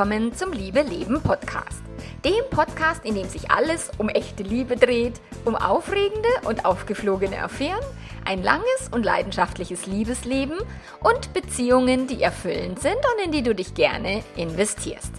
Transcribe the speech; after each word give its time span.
willkommen 0.00 0.32
zum 0.32 0.52
Liebe 0.52 0.80
Leben 0.80 1.20
Podcast. 1.20 1.82
Dem 2.24 2.42
Podcast, 2.48 3.04
in 3.04 3.16
dem 3.16 3.28
sich 3.28 3.50
alles 3.50 3.90
um 3.98 4.08
echte 4.08 4.42
Liebe 4.42 4.74
dreht, 4.74 5.20
um 5.44 5.54
aufregende 5.54 6.30
und 6.46 6.64
aufgeflogene 6.64 7.36
Affären, 7.42 7.84
ein 8.24 8.42
langes 8.42 8.88
und 8.92 9.04
leidenschaftliches 9.04 9.84
Liebesleben 9.84 10.56
und 11.00 11.34
Beziehungen, 11.34 12.06
die 12.06 12.22
erfüllend 12.22 12.80
sind 12.80 12.96
und 12.96 13.26
in 13.26 13.30
die 13.30 13.42
du 13.42 13.54
dich 13.54 13.74
gerne 13.74 14.24
investierst. 14.36 15.12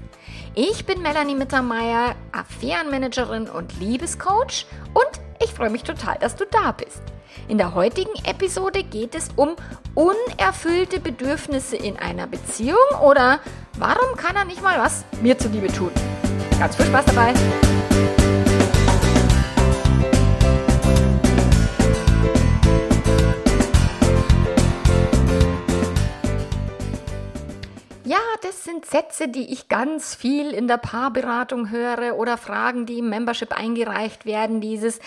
Ich 0.55 0.83
bin 0.87 1.03
Melanie 1.03 1.35
Mittermeier, 1.35 2.15
Affärenmanagerin 2.31 3.51
und 3.51 3.79
Liebescoach 3.79 4.65
und 4.95 5.11
ich 5.43 5.53
freue 5.53 5.69
mich 5.69 5.83
total, 5.83 6.17
dass 6.19 6.35
du 6.35 6.45
da 6.45 6.71
bist. 6.71 7.01
In 7.47 7.57
der 7.57 7.73
heutigen 7.73 8.13
Episode 8.25 8.83
geht 8.83 9.15
es 9.15 9.29
um 9.35 9.55
unerfüllte 9.95 10.99
Bedürfnisse 10.99 11.75
in 11.75 11.97
einer 11.97 12.27
Beziehung 12.27 12.77
oder 13.01 13.39
warum 13.77 14.15
kann 14.15 14.35
er 14.35 14.45
nicht 14.45 14.61
mal 14.61 14.79
was 14.79 15.03
mir 15.21 15.37
zuliebe 15.37 15.67
tun? 15.67 15.91
Ganz 16.59 16.75
viel 16.75 16.85
Spaß 16.85 17.05
dabei! 17.05 17.33
Das 28.51 28.65
sind 28.65 28.85
Sätze, 28.85 29.29
die 29.29 29.53
ich 29.53 29.69
ganz 29.69 30.13
viel 30.13 30.51
in 30.51 30.67
der 30.67 30.75
Paarberatung 30.75 31.69
höre 31.69 32.17
oder 32.17 32.35
Fragen, 32.35 32.85
die 32.85 32.99
im 32.99 33.07
Membership 33.07 33.57
eingereicht 33.57 34.25
werden. 34.25 34.59
Dieses, 34.59 34.99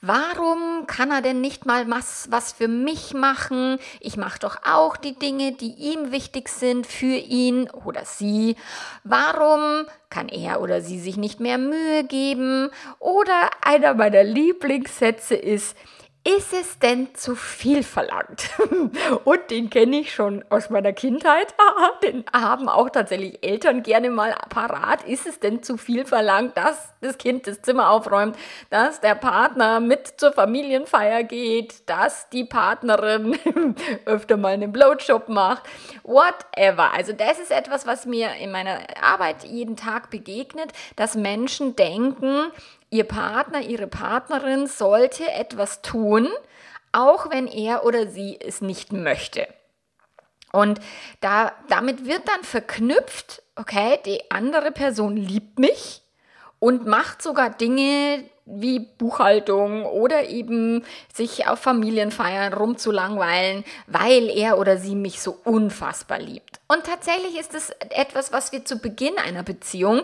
Warum 0.00 0.86
kann 0.88 1.12
er 1.12 1.22
denn 1.22 1.40
nicht 1.40 1.64
mal 1.64 1.88
was, 1.88 2.26
was 2.30 2.52
für 2.52 2.66
mich 2.66 3.14
machen? 3.14 3.78
Ich 4.00 4.16
mache 4.16 4.40
doch 4.40 4.56
auch 4.64 4.96
die 4.96 5.14
Dinge, 5.14 5.52
die 5.52 5.74
ihm 5.74 6.10
wichtig 6.10 6.48
sind 6.48 6.88
für 6.88 7.16
ihn 7.16 7.70
oder 7.70 8.04
sie. 8.04 8.56
Warum 9.04 9.86
kann 10.10 10.28
er 10.28 10.60
oder 10.60 10.80
sie 10.80 10.98
sich 10.98 11.16
nicht 11.16 11.38
mehr 11.38 11.58
Mühe 11.58 12.02
geben? 12.02 12.70
Oder 12.98 13.50
einer 13.60 13.94
meiner 13.94 14.24
Lieblingssätze 14.24 15.36
ist, 15.36 15.76
ist 16.24 16.52
es 16.52 16.78
denn 16.78 17.14
zu 17.14 17.34
viel 17.34 17.82
verlangt? 17.82 18.50
Und 19.24 19.50
den 19.50 19.70
kenne 19.70 20.00
ich 20.00 20.14
schon 20.14 20.44
aus 20.50 20.68
meiner 20.68 20.92
Kindheit. 20.92 21.54
den 22.02 22.24
haben 22.32 22.68
auch 22.68 22.90
tatsächlich 22.90 23.42
Eltern 23.42 23.82
gerne 23.82 24.10
mal 24.10 24.34
parat. 24.50 25.04
Ist 25.04 25.26
es 25.26 25.40
denn 25.40 25.62
zu 25.62 25.76
viel 25.76 26.04
verlangt, 26.04 26.56
dass 26.56 26.92
das 27.00 27.16
Kind 27.16 27.46
das 27.46 27.62
Zimmer 27.62 27.90
aufräumt, 27.90 28.36
dass 28.68 29.00
der 29.00 29.14
Partner 29.14 29.80
mit 29.80 30.20
zur 30.20 30.32
Familienfeier 30.32 31.22
geht, 31.22 31.88
dass 31.88 32.28
die 32.28 32.44
Partnerin 32.44 33.38
öfter 34.04 34.36
mal 34.36 34.52
einen 34.52 34.72
Blowjob 34.72 35.28
macht? 35.28 35.62
Whatever. 36.02 36.92
Also 36.92 37.12
das 37.12 37.38
ist 37.38 37.52
etwas, 37.52 37.86
was 37.86 38.04
mir 38.04 38.34
in 38.34 38.50
meiner 38.50 38.78
Arbeit 39.00 39.44
jeden 39.44 39.76
Tag 39.76 40.10
begegnet, 40.10 40.72
dass 40.96 41.14
Menschen 41.14 41.74
denken, 41.76 42.50
Ihr 42.90 43.04
Partner, 43.04 43.60
Ihre 43.60 43.86
Partnerin 43.86 44.66
sollte 44.66 45.30
etwas 45.30 45.82
tun, 45.82 46.28
auch 46.92 47.30
wenn 47.30 47.46
er 47.46 47.84
oder 47.84 48.06
sie 48.06 48.38
es 48.40 48.60
nicht 48.60 48.92
möchte. 48.92 49.46
Und 50.52 50.80
da, 51.20 51.52
damit 51.68 52.06
wird 52.06 52.26
dann 52.26 52.42
verknüpft, 52.42 53.42
okay, 53.56 53.98
die 54.06 54.30
andere 54.30 54.72
Person 54.72 55.16
liebt 55.16 55.58
mich 55.58 56.02
und 56.58 56.86
macht 56.86 57.20
sogar 57.22 57.50
Dinge 57.50 58.24
wie 58.46 58.78
Buchhaltung 58.78 59.84
oder 59.84 60.28
eben 60.28 60.82
sich 61.12 61.46
auf 61.46 61.58
Familienfeiern 61.58 62.54
rumzulangweilen, 62.54 63.62
weil 63.86 64.30
er 64.30 64.58
oder 64.58 64.78
sie 64.78 64.94
mich 64.94 65.20
so 65.20 65.38
unfassbar 65.44 66.18
liebt. 66.18 66.60
Und 66.66 66.84
tatsächlich 66.84 67.38
ist 67.38 67.54
es 67.54 67.70
etwas, 67.90 68.32
was 68.32 68.52
wir 68.52 68.64
zu 68.64 68.78
Beginn 68.78 69.18
einer 69.18 69.42
Beziehung 69.42 70.02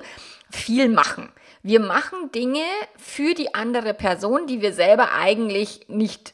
viel 0.50 0.90
machen. 0.90 1.32
Wir 1.66 1.80
machen 1.80 2.30
Dinge 2.30 2.60
für 2.98 3.32
die 3.32 3.54
andere 3.54 3.94
Person, 3.94 4.46
die 4.46 4.60
wir 4.60 4.74
selber 4.74 5.12
eigentlich 5.12 5.86
nicht 5.88 6.33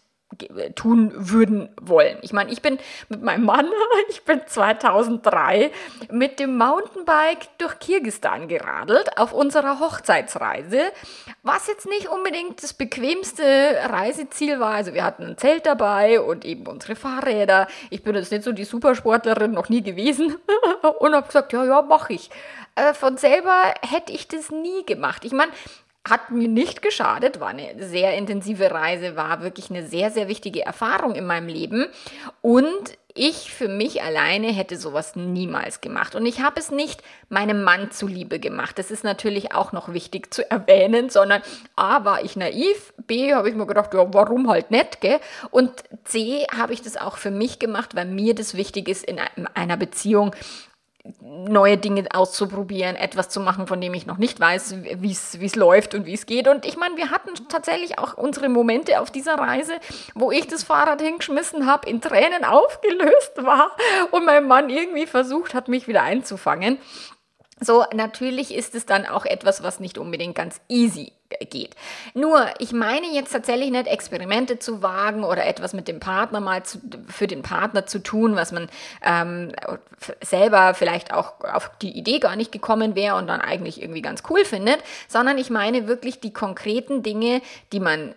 tun 0.77 1.13
würden 1.15 1.69
wollen. 1.81 2.17
Ich 2.23 2.33
meine, 2.33 2.53
ich 2.53 2.63
bin 2.63 2.79
mit 3.09 3.23
meinem 3.23 3.45
Mann, 3.45 3.67
ich 4.11 4.25
bin 4.25 4.41
2003 4.47 5.71
mit 6.11 6.39
dem 6.39 6.57
Mountainbike 6.57 7.49
durch 7.59 7.79
Kirgistan 7.81 8.49
geradelt 8.49 9.19
auf 9.19 9.33
unserer 9.33 9.81
Hochzeitsreise, 9.81 10.93
was 11.43 11.67
jetzt 11.67 11.87
nicht 11.87 12.09
unbedingt 12.09 12.63
das 12.63 12.73
bequemste 12.75 13.43
Reiseziel 13.87 14.61
war. 14.61 14.75
Also 14.75 14.95
wir 14.95 15.05
hatten 15.05 15.25
ein 15.25 15.39
Zelt 15.39 15.67
dabei 15.67 16.21
und 16.21 16.45
eben 16.45 16.67
unsere 16.67 16.95
Fahrräder. 16.95 17.67
Ich 17.91 18.03
bin 18.03 18.15
jetzt 18.15 18.31
nicht 18.31 18.45
so 18.45 18.53
die 18.53 18.65
Supersportlerin, 18.65 19.53
noch 19.53 19.69
nie 19.69 19.83
gewesen 19.83 20.37
und 21.01 21.15
habe 21.15 21.27
gesagt, 21.27 21.53
ja, 21.53 21.65
ja, 21.65 21.83
mache 21.83 22.13
ich. 22.13 22.31
Äh, 22.77 22.95
von 22.95 23.17
selber 23.17 23.75
hätte 23.83 24.13
ich 24.13 24.29
das 24.29 24.51
nie 24.51 24.85
gemacht. 24.87 25.25
Ich 25.25 25.33
meine, 25.33 25.51
hat 26.09 26.31
mir 26.31 26.49
nicht 26.49 26.81
geschadet, 26.81 27.41
war 27.41 27.49
eine 27.49 27.75
sehr 27.79 28.17
intensive 28.17 28.71
Reise, 28.71 29.17
war 29.17 29.43
wirklich 29.43 29.71
eine 29.71 29.87
sehr, 29.87 30.11
sehr 30.11 30.29
wichtige 30.29 30.65
Erfahrung 30.65 31.15
in 31.15 31.27
meinem 31.27 31.49
Leben. 31.49 31.87
Und 32.41 32.97
ich 33.15 33.53
für 33.53 33.69
mich 33.69 34.03
alleine 34.03 34.49
hätte 34.49 34.77
sowas 34.77 35.17
niemals 35.17 35.81
gemacht. 35.81 36.15
Und 36.15 36.25
ich 36.27 36.41
habe 36.41 36.59
es 36.59 36.71
nicht 36.71 37.03
meinem 37.29 37.63
Mann 37.65 37.91
zuliebe 37.91 38.39
gemacht. 38.39 38.79
Das 38.79 38.91
ist 38.91 39.05
natürlich 39.05 39.53
auch 39.53 39.73
noch 39.73 39.93
wichtig 39.93 40.33
zu 40.33 40.49
erwähnen, 40.51 41.11
sondern 41.11 41.43
A, 41.77 42.05
war 42.05 42.25
ich 42.25 42.37
naiv, 42.37 42.95
B, 43.07 43.35
habe 43.35 43.49
ich 43.49 43.55
mir 43.55 43.67
gedacht, 43.67 43.93
ja, 43.93 44.15
warum 44.15 44.49
halt 44.49 44.71
nicht, 44.71 45.01
gell? 45.01 45.21
Und 45.51 45.71
C, 46.05 46.47
habe 46.57 46.73
ich 46.73 46.83
das 46.83 46.97
auch 46.97 47.17
für 47.17 47.31
mich 47.31 47.59
gemacht, 47.59 47.95
weil 47.95 48.07
mir 48.07 48.35
das 48.35 48.55
wichtig 48.55 48.89
ist 48.89 49.05
in 49.05 49.21
einer 49.55 49.77
Beziehung, 49.77 50.35
neue 51.23 51.79
Dinge 51.79 52.05
auszuprobieren, 52.13 52.97
etwas 52.97 53.29
zu 53.29 53.41
machen, 53.41 53.67
von 53.67 53.81
dem 53.81 53.95
ich 53.95 54.07
noch 54.07 54.19
nicht 54.19 54.39
weiß, 54.39 54.77
wie 54.99 55.11
es 55.11 55.57
läuft 55.57 55.95
und 55.95 56.07
wie 56.07 56.15
es 56.15 56.27
geht. 56.27 56.49
Und 56.49 56.67
ich 56.67 56.77
meine, 56.77 56.97
wir 56.97 57.11
hatten 57.11 57.31
tatsächlich 57.49 57.99
auch 57.99 58.17
unsere 58.17 58.49
Momente 58.49 59.01
auf 59.01 59.11
dieser 59.11 59.37
Reise, 59.37 59.75
wo 60.15 60.31
ich 60.31 60.47
das 60.47 60.63
Fahrrad 60.63 61.01
hingeschmissen 61.01 61.67
habe, 61.67 61.89
in 61.89 62.01
Tränen 62.01 62.45
aufgelöst 62.45 63.33
war 63.37 63.71
und 64.11 64.27
mein 64.27 64.47
Mann 64.47 64.69
irgendwie 64.69 65.07
versucht 65.07 65.55
hat, 65.55 65.69
mich 65.69 65.89
wieder 65.89 66.03
einzufangen. 66.03 66.79
So, 67.61 67.85
natürlich 67.93 68.55
ist 68.55 68.75
es 68.75 68.87
dann 68.87 69.07
auch 69.07 69.27
etwas, 69.27 69.63
was 69.63 69.81
nicht 69.81 69.99
unbedingt 69.99 70.35
ganz 70.35 70.61
easy 70.69 71.13
geht. 71.51 71.77
Nur, 72.15 72.47
ich 72.59 72.73
meine 72.73 73.07
jetzt 73.13 73.33
tatsächlich 73.33 73.71
nicht 73.71 73.87
Experimente 73.87 74.59
zu 74.59 74.83
wagen 74.83 75.25
oder 75.25 75.47
etwas 75.47 75.75
mit 75.75 75.87
dem 75.87 76.01
Partner 76.01 76.41
mal 76.41 76.65
zu, 76.65 76.81
für 77.09 77.27
den 77.27 77.43
Partner 77.43 77.87
zu 77.87 78.01
tun, 78.01 78.35
was 78.35 78.51
man 78.51 78.69
ähm, 79.05 79.53
selber 80.23 80.75
vielleicht 80.75 81.13
auch 81.13 81.41
auf 81.41 81.71
die 81.83 81.97
Idee 81.97 82.19
gar 82.19 82.35
nicht 82.35 82.51
gekommen 82.51 82.97
wäre 82.97 83.17
und 83.17 83.27
dann 83.27 83.41
eigentlich 83.41 83.81
irgendwie 83.81 84.03
ganz 84.03 84.23
cool 84.31 84.45
findet, 84.45 84.83
sondern 85.07 85.39
ich 85.39 85.51
meine 85.51 85.87
wirklich 85.87 86.19
die 86.21 86.33
konkreten 86.33 87.03
Dinge, 87.03 87.43
die 87.73 87.81
man 87.81 88.15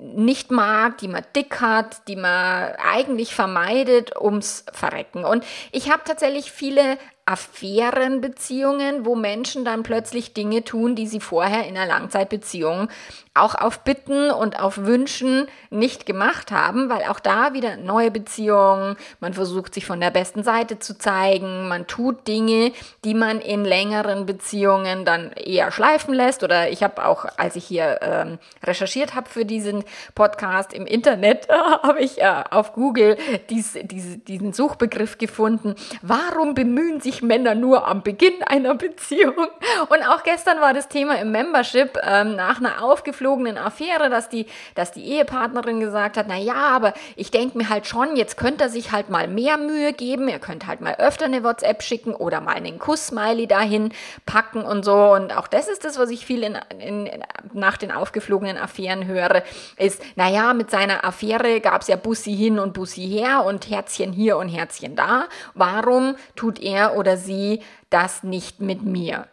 nicht 0.00 0.50
mag, 0.50 0.98
die 0.98 1.08
man 1.08 1.24
dick 1.34 1.60
hat, 1.60 2.08
die 2.08 2.16
man 2.16 2.72
eigentlich 2.76 3.34
vermeidet 3.34 4.18
ums 4.18 4.64
Verrecken. 4.72 5.24
Und 5.24 5.44
ich 5.72 5.90
habe 5.90 6.02
tatsächlich 6.04 6.50
viele 6.50 6.98
Affärenbeziehungen, 7.26 9.04
wo 9.04 9.16
Menschen 9.16 9.64
dann 9.64 9.82
plötzlich 9.82 10.32
Dinge 10.32 10.64
tun, 10.64 10.94
die 10.94 11.06
sie 11.06 11.20
vorher 11.20 11.66
in 11.66 11.76
einer 11.76 11.86
Langzeitbeziehung 11.86 12.88
auch 13.36 13.54
auf 13.54 13.80
Bitten 13.80 14.30
und 14.30 14.58
auf 14.58 14.78
Wünschen 14.78 15.46
nicht 15.70 16.06
gemacht 16.06 16.50
haben, 16.50 16.88
weil 16.88 17.02
auch 17.04 17.20
da 17.20 17.52
wieder 17.52 17.76
neue 17.76 18.10
Beziehungen, 18.10 18.96
man 19.20 19.34
versucht 19.34 19.74
sich 19.74 19.86
von 19.86 20.00
der 20.00 20.10
besten 20.10 20.42
Seite 20.42 20.78
zu 20.78 20.98
zeigen, 20.98 21.68
man 21.68 21.86
tut 21.86 22.26
Dinge, 22.26 22.72
die 23.04 23.14
man 23.14 23.40
in 23.40 23.64
längeren 23.64 24.26
Beziehungen 24.26 25.04
dann 25.04 25.32
eher 25.32 25.70
schleifen 25.70 26.14
lässt. 26.14 26.42
Oder 26.42 26.70
ich 26.70 26.82
habe 26.82 27.04
auch, 27.04 27.26
als 27.36 27.56
ich 27.56 27.64
hier 27.64 27.98
ähm, 28.02 28.38
recherchiert 28.64 29.14
habe 29.14 29.28
für 29.28 29.44
diesen 29.44 29.84
Podcast 30.14 30.72
im 30.72 30.86
Internet, 30.86 31.48
habe 31.82 32.00
ich 32.00 32.20
äh, 32.20 32.44
auf 32.50 32.72
Google 32.72 33.16
dies, 33.50 33.76
dies, 33.82 34.24
diesen 34.24 34.52
Suchbegriff 34.52 35.18
gefunden. 35.18 35.74
Warum 36.02 36.54
bemühen 36.54 37.00
sich 37.00 37.22
Männer 37.22 37.54
nur 37.54 37.86
am 37.86 38.02
Beginn 38.02 38.42
einer 38.46 38.74
Beziehung? 38.74 39.48
Und 39.88 40.02
auch 40.08 40.22
gestern 40.22 40.60
war 40.60 40.72
das 40.72 40.88
Thema 40.88 41.18
im 41.20 41.32
Membership 41.32 41.98
ähm, 42.02 42.36
nach 42.36 42.58
einer 42.58 42.82
aufgeflogenen 42.82 43.25
aufgeflogenen 43.26 43.58
Affäre, 43.58 44.08
dass 44.08 44.28
die, 44.28 44.46
dass 44.74 44.92
die 44.92 45.04
Ehepartnerin 45.04 45.80
gesagt 45.80 46.16
hat, 46.16 46.26
na 46.28 46.36
ja, 46.36 46.54
aber 46.54 46.94
ich 47.16 47.30
denke 47.30 47.58
mir 47.58 47.68
halt 47.68 47.86
schon, 47.86 48.16
jetzt 48.16 48.36
könnte 48.36 48.64
er 48.64 48.70
sich 48.70 48.92
halt 48.92 49.10
mal 49.10 49.26
mehr 49.26 49.58
Mühe 49.58 49.92
geben, 49.92 50.28
er 50.28 50.38
könnte 50.38 50.66
halt 50.66 50.80
mal 50.80 50.94
öfter 50.94 51.24
eine 51.24 51.42
WhatsApp 51.42 51.82
schicken 51.82 52.14
oder 52.14 52.40
mal 52.40 52.54
einen 52.54 52.78
Kuss-Smiley 52.78 53.46
dahin 53.46 53.92
packen 54.24 54.62
und 54.62 54.84
so. 54.84 55.12
Und 55.12 55.36
auch 55.36 55.48
das 55.48 55.68
ist 55.68 55.84
das, 55.84 55.98
was 55.98 56.10
ich 56.10 56.24
viel 56.24 56.42
in, 56.42 56.56
in, 56.78 57.10
nach 57.52 57.76
den 57.76 57.90
aufgeflogenen 57.90 58.58
Affären 58.58 59.06
höre, 59.06 59.42
ist, 59.76 60.02
na 60.14 60.30
ja, 60.30 60.54
mit 60.54 60.70
seiner 60.70 61.04
Affäre 61.04 61.60
gab 61.60 61.82
es 61.82 61.88
ja 61.88 61.96
Bussi 61.96 62.34
hin 62.34 62.58
und 62.58 62.74
Bussi 62.74 63.08
her 63.08 63.44
und 63.44 63.68
Herzchen 63.68 64.12
hier 64.12 64.36
und 64.36 64.48
Herzchen 64.48 64.94
da. 64.94 65.24
Warum 65.54 66.16
tut 66.36 66.60
er 66.60 66.96
oder 66.96 67.16
sie 67.16 67.60
das 67.90 68.22
nicht 68.22 68.60
mit 68.60 68.82
mir? 68.82 69.26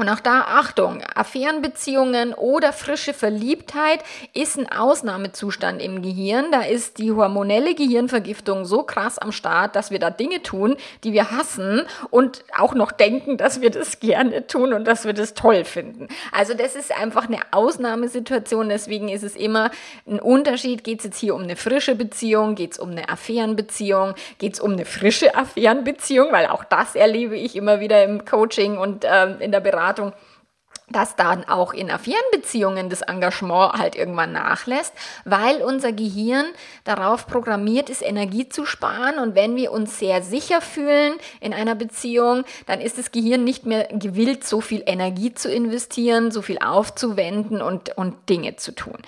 Und 0.00 0.08
auch 0.08 0.20
da 0.20 0.46
Achtung, 0.48 1.02
Affärenbeziehungen 1.14 2.32
oder 2.32 2.72
frische 2.72 3.12
Verliebtheit 3.12 4.02
ist 4.32 4.58
ein 4.58 4.72
Ausnahmezustand 4.72 5.82
im 5.82 6.00
Gehirn. 6.00 6.46
Da 6.50 6.62
ist 6.62 6.96
die 6.96 7.12
hormonelle 7.12 7.74
Gehirnvergiftung 7.74 8.64
so 8.64 8.82
krass 8.82 9.18
am 9.18 9.30
Start, 9.30 9.76
dass 9.76 9.90
wir 9.90 9.98
da 9.98 10.08
Dinge 10.08 10.42
tun, 10.42 10.78
die 11.04 11.12
wir 11.12 11.30
hassen 11.30 11.82
und 12.08 12.44
auch 12.56 12.72
noch 12.72 12.92
denken, 12.92 13.36
dass 13.36 13.60
wir 13.60 13.68
das 13.68 14.00
gerne 14.00 14.46
tun 14.46 14.72
und 14.72 14.86
dass 14.86 15.04
wir 15.04 15.12
das 15.12 15.34
toll 15.34 15.66
finden. 15.66 16.08
Also 16.32 16.54
das 16.54 16.76
ist 16.76 16.98
einfach 16.98 17.26
eine 17.26 17.40
Ausnahmesituation. 17.50 18.70
Deswegen 18.70 19.10
ist 19.10 19.22
es 19.22 19.36
immer 19.36 19.70
ein 20.06 20.18
Unterschied. 20.18 20.82
Geht 20.82 21.00
es 21.00 21.04
jetzt 21.04 21.18
hier 21.18 21.34
um 21.34 21.42
eine 21.42 21.56
frische 21.56 21.94
Beziehung? 21.94 22.54
Geht 22.54 22.72
es 22.72 22.78
um 22.78 22.92
eine 22.92 23.10
Affärenbeziehung? 23.10 24.14
Geht 24.38 24.54
es 24.54 24.60
um 24.60 24.72
eine 24.72 24.86
frische 24.86 25.34
Affärenbeziehung? 25.34 26.32
Weil 26.32 26.46
auch 26.46 26.64
das 26.64 26.94
erlebe 26.94 27.36
ich 27.36 27.54
immer 27.54 27.80
wieder 27.80 28.02
im 28.02 28.24
Coaching 28.24 28.78
und 28.78 29.04
äh, 29.04 29.34
in 29.40 29.52
der 29.52 29.60
Beratung 29.60 29.89
Beratung, 29.90 30.12
dass 30.88 31.14
dann 31.14 31.44
auch 31.44 31.72
in 31.72 31.88
Affärenbeziehungen 31.88 32.90
das 32.90 33.02
Engagement 33.02 33.74
halt 33.74 33.94
irgendwann 33.94 34.32
nachlässt, 34.32 34.92
weil 35.24 35.62
unser 35.62 35.92
Gehirn 35.92 36.46
darauf 36.82 37.28
programmiert 37.28 37.90
ist, 37.90 38.02
Energie 38.02 38.48
zu 38.48 38.66
sparen. 38.66 39.18
Und 39.20 39.36
wenn 39.36 39.54
wir 39.54 39.70
uns 39.70 40.00
sehr 40.00 40.22
sicher 40.22 40.60
fühlen 40.60 41.14
in 41.40 41.54
einer 41.54 41.76
Beziehung, 41.76 42.44
dann 42.66 42.80
ist 42.80 42.98
das 42.98 43.12
Gehirn 43.12 43.44
nicht 43.44 43.66
mehr 43.66 43.88
gewillt, 43.92 44.44
so 44.44 44.60
viel 44.60 44.82
Energie 44.86 45.32
zu 45.32 45.48
investieren, 45.52 46.32
so 46.32 46.42
viel 46.42 46.58
aufzuwenden 46.58 47.62
und, 47.62 47.96
und 47.96 48.28
Dinge 48.28 48.56
zu 48.56 48.72
tun. 48.72 48.98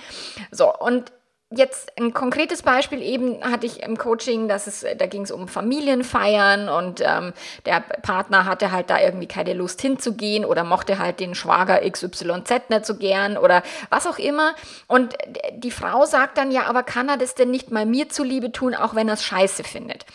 So, 0.53 0.73
und 0.73 1.13
jetzt 1.55 1.93
ein 1.99 2.13
konkretes 2.13 2.63
Beispiel 2.63 3.03
eben 3.03 3.43
hatte 3.43 3.67
ich 3.67 3.83
im 3.83 3.97
Coaching, 3.97 4.49
dass 4.49 4.67
es, 4.67 4.85
da 4.99 5.07
ging 5.07 5.23
es 5.23 5.31
um 5.31 5.49
Familienfeiern 5.49 6.69
und 6.69 7.01
ähm, 7.01 7.33
der 7.67 7.81
Partner 7.81 8.45
hatte 8.45 8.73
halt 8.73 8.91
da 8.91 9.01
irgendwie 9.01 9.27
keine 9.27 9.55
Lust 9.55 9.81
hinzugehen 9.81 10.45
oder 10.45 10.65
mochte 10.65 10.99
halt 10.99 11.21
den 11.21 11.35
Schwager 11.35 11.81
XYZ 11.89 12.69
nicht 12.69 12.87
so 12.87 12.97
gern 12.97 13.37
oder 13.37 13.63
was 13.91 14.07
auch 14.07 14.19
immer. 14.19 14.55
Und 14.87 15.15
die 15.55 15.71
Frau 15.71 16.07
sagt 16.07 16.39
dann 16.39 16.51
ja, 16.51 16.65
aber 16.67 16.83
kann 16.83 17.09
er 17.09 17.17
das 17.17 17.35
denn 17.35 17.51
nicht 17.51 17.71
mal 17.71 17.87
mir 17.87 18.09
zuliebe 18.09 18.53
tun, 18.53 18.75
auch 18.75 18.95
wenn 18.95 19.09
er 19.09 19.15
es 19.15 19.25
scheiße 19.25 19.65
findet? 19.65 20.07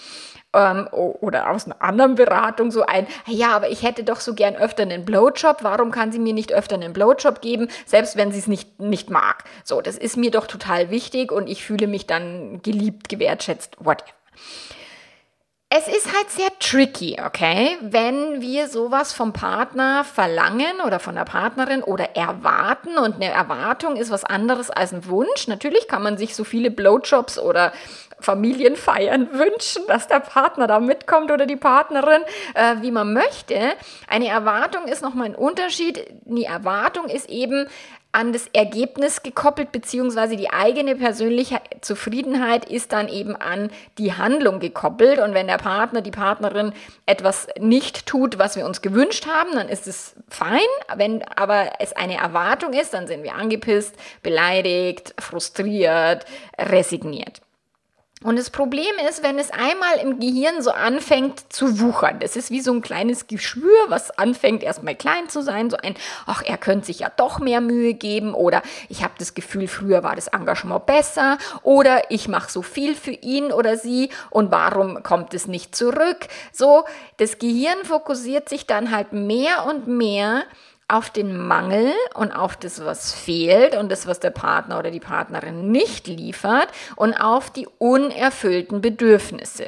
Ähm, 0.57 0.87
oder 0.91 1.49
aus 1.51 1.65
einer 1.65 1.81
anderen 1.81 2.15
Beratung 2.15 2.71
so 2.71 2.85
ein, 2.85 3.07
ja, 3.27 3.51
aber 3.51 3.69
ich 3.69 3.83
hätte 3.83 4.03
doch 4.03 4.19
so 4.19 4.33
gern 4.33 4.55
öfter 4.55 4.83
einen 4.83 5.05
Blowjob, 5.05 5.59
warum 5.61 5.91
kann 5.91 6.11
sie 6.11 6.19
mir 6.19 6.33
nicht 6.33 6.51
öfter 6.51 6.75
einen 6.75 6.93
Blowjob 6.93 7.41
geben, 7.41 7.69
selbst 7.85 8.17
wenn 8.17 8.31
sie 8.31 8.39
es 8.39 8.47
nicht, 8.47 8.79
nicht 8.79 9.09
mag. 9.09 9.43
So, 9.63 9.81
das 9.81 9.97
ist 9.97 10.17
mir 10.17 10.31
doch 10.31 10.47
total 10.47 10.89
wichtig 10.89 11.31
und 11.31 11.47
ich 11.47 11.63
fühle 11.63 11.87
mich 11.87 12.07
dann 12.07 12.61
geliebt, 12.63 13.09
gewertschätzt, 13.09 13.77
whatever. 13.79 14.11
Es 15.69 15.89
ist 15.89 16.15
halt 16.15 16.29
sehr 16.29 16.47
tricky, 16.59 17.17
okay, 17.25 17.77
wenn 17.81 18.39
wir 18.39 18.69
sowas 18.69 19.11
vom 19.11 19.33
Partner 19.33 20.05
verlangen 20.05 20.79
oder 20.85 20.97
von 20.97 21.15
der 21.15 21.25
Partnerin 21.25 21.83
oder 21.83 22.15
erwarten 22.15 22.97
und 22.97 23.15
eine 23.15 23.25
Erwartung 23.25 23.97
ist 23.97 24.09
was 24.09 24.23
anderes 24.23 24.69
als 24.69 24.93
ein 24.93 25.05
Wunsch. 25.07 25.49
Natürlich 25.49 25.89
kann 25.89 26.01
man 26.01 26.17
sich 26.17 26.35
so 26.35 26.45
viele 26.45 26.71
Blowjobs 26.71 27.37
oder 27.37 27.73
Familienfeiern 28.19 29.33
wünschen, 29.33 29.83
dass 29.87 30.07
der 30.07 30.19
Partner 30.19 30.67
da 30.67 30.79
mitkommt 30.79 31.31
oder 31.31 31.45
die 31.45 31.55
Partnerin, 31.55 32.21
äh, 32.53 32.75
wie 32.81 32.91
man 32.91 33.13
möchte. 33.13 33.73
Eine 34.07 34.27
Erwartung 34.27 34.87
ist 34.87 35.01
nochmal 35.01 35.27
ein 35.27 35.35
Unterschied. 35.35 36.05
Die 36.25 36.45
Erwartung 36.45 37.07
ist 37.09 37.29
eben 37.29 37.67
an 38.11 38.33
das 38.33 38.47
Ergebnis 38.51 39.21
gekoppelt, 39.21 39.71
beziehungsweise 39.71 40.37
die 40.37 40.49
eigene 40.49 40.95
persönliche 40.95 41.59
Zufriedenheit 41.81 42.65
ist 42.65 42.91
dann 42.91 43.09
eben 43.09 43.35
an 43.35 43.69
die 43.99 44.13
Handlung 44.13 44.59
gekoppelt. 44.59 45.19
Und 45.19 45.35
wenn 45.35 45.45
der 45.45 45.57
Partner, 45.57 46.01
die 46.01 46.11
Partnerin 46.11 46.73
etwas 47.05 47.47
nicht 47.59 48.07
tut, 48.07 48.39
was 48.39 48.55
wir 48.55 48.65
uns 48.65 48.81
gewünscht 48.81 49.27
haben, 49.27 49.51
dann 49.53 49.69
ist 49.69 49.87
es 49.87 50.15
fein. 50.29 50.59
Wenn 50.95 51.21
aber 51.35 51.73
es 51.79 51.93
eine 51.93 52.17
Erwartung 52.17 52.73
ist, 52.73 52.93
dann 52.95 53.05
sind 53.05 53.21
wir 53.23 53.35
angepisst, 53.35 53.95
beleidigt, 54.23 55.13
frustriert, 55.19 56.25
resigniert. 56.57 57.41
Und 58.23 58.39
das 58.39 58.49
Problem 58.49 58.95
ist, 59.07 59.21
wenn 59.21 59.37
es 59.37 59.51
einmal 59.51 59.97
im 60.01 60.19
Gehirn 60.19 60.63
so 60.63 60.71
anfängt 60.71 61.53
zu 61.53 61.79
wuchern, 61.79 62.19
das 62.19 62.35
ist 62.35 62.49
wie 62.49 62.61
so 62.61 62.73
ein 62.73 62.81
kleines 62.81 63.27
Geschwür, 63.27 63.77
was 63.89 64.09
anfängt 64.09 64.63
erstmal 64.63 64.95
klein 64.95 65.29
zu 65.29 65.43
sein, 65.43 65.69
so 65.69 65.77
ein, 65.77 65.93
ach, 66.25 66.41
er 66.43 66.57
könnte 66.57 66.87
sich 66.87 66.99
ja 66.99 67.11
doch 67.15 67.37
mehr 67.37 67.61
Mühe 67.61 67.93
geben 67.93 68.33
oder 68.33 68.63
ich 68.89 69.03
habe 69.03 69.13
das 69.19 69.35
Gefühl, 69.35 69.67
früher 69.67 70.01
war 70.03 70.15
das 70.15 70.29
Engagement 70.29 70.87
besser 70.87 71.37
oder 71.61 72.09
ich 72.09 72.27
mache 72.27 72.51
so 72.51 72.63
viel 72.63 72.95
für 72.95 73.11
ihn 73.11 73.51
oder 73.51 73.77
sie 73.77 74.09
und 74.31 74.49
warum 74.49 75.03
kommt 75.03 75.35
es 75.35 75.45
nicht 75.45 75.75
zurück? 75.75 76.27
So, 76.51 76.85
das 77.17 77.37
Gehirn 77.37 77.83
fokussiert 77.83 78.49
sich 78.49 78.65
dann 78.65 78.89
halt 78.89 79.13
mehr 79.13 79.67
und 79.67 79.85
mehr 79.85 80.43
auf 80.89 81.09
den 81.09 81.35
Mangel 81.35 81.91
und 82.13 82.31
auf 82.31 82.55
das, 82.55 82.83
was 82.85 83.13
fehlt 83.13 83.75
und 83.75 83.91
das, 83.91 84.07
was 84.07 84.21
der 84.21 84.29
Partner 84.29 84.79
oder 84.79 84.89
die 84.89 85.01
Partnerin 85.01 85.69
nicht 85.69 86.07
liefert 86.07 86.69
und 86.95 87.13
auf 87.13 87.49
die 87.49 87.67
unerfüllten 87.77 88.79
Bedürfnisse. 88.79 89.67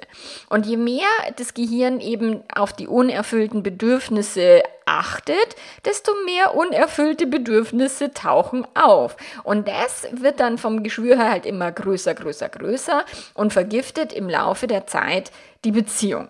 Und 0.50 0.66
je 0.66 0.77
mehr 0.77 1.07
das 1.36 1.54
Gehirn 1.54 2.00
eben 2.00 2.42
auf 2.56 2.71
die 2.71 2.88
unerfüllten 2.88 3.63
Bedürfnisse 3.63 4.63
achtet, 4.86 5.56
desto 5.83 6.13
mehr 6.25 6.56
unerfüllte 6.56 7.27
Bedürfnisse 7.27 8.13
tauchen 8.13 8.66
auf. 8.74 9.18
Und 9.44 9.68
das 9.68 10.07
wird 10.12 10.39
dann 10.39 10.57
vom 10.57 10.83
Geschwür 10.83 11.18
her 11.18 11.31
halt 11.31 11.45
immer 11.45 11.71
größer, 11.71 12.16
größer, 12.16 12.48
größer 12.48 13.04
und 13.33 13.51
vergiftet 13.51 14.13
im 14.13 14.30
Laufe 14.30 14.68
der 14.68 14.88
Zeit 14.88 15.31
die 15.66 15.71
Beziehung. 15.71 16.30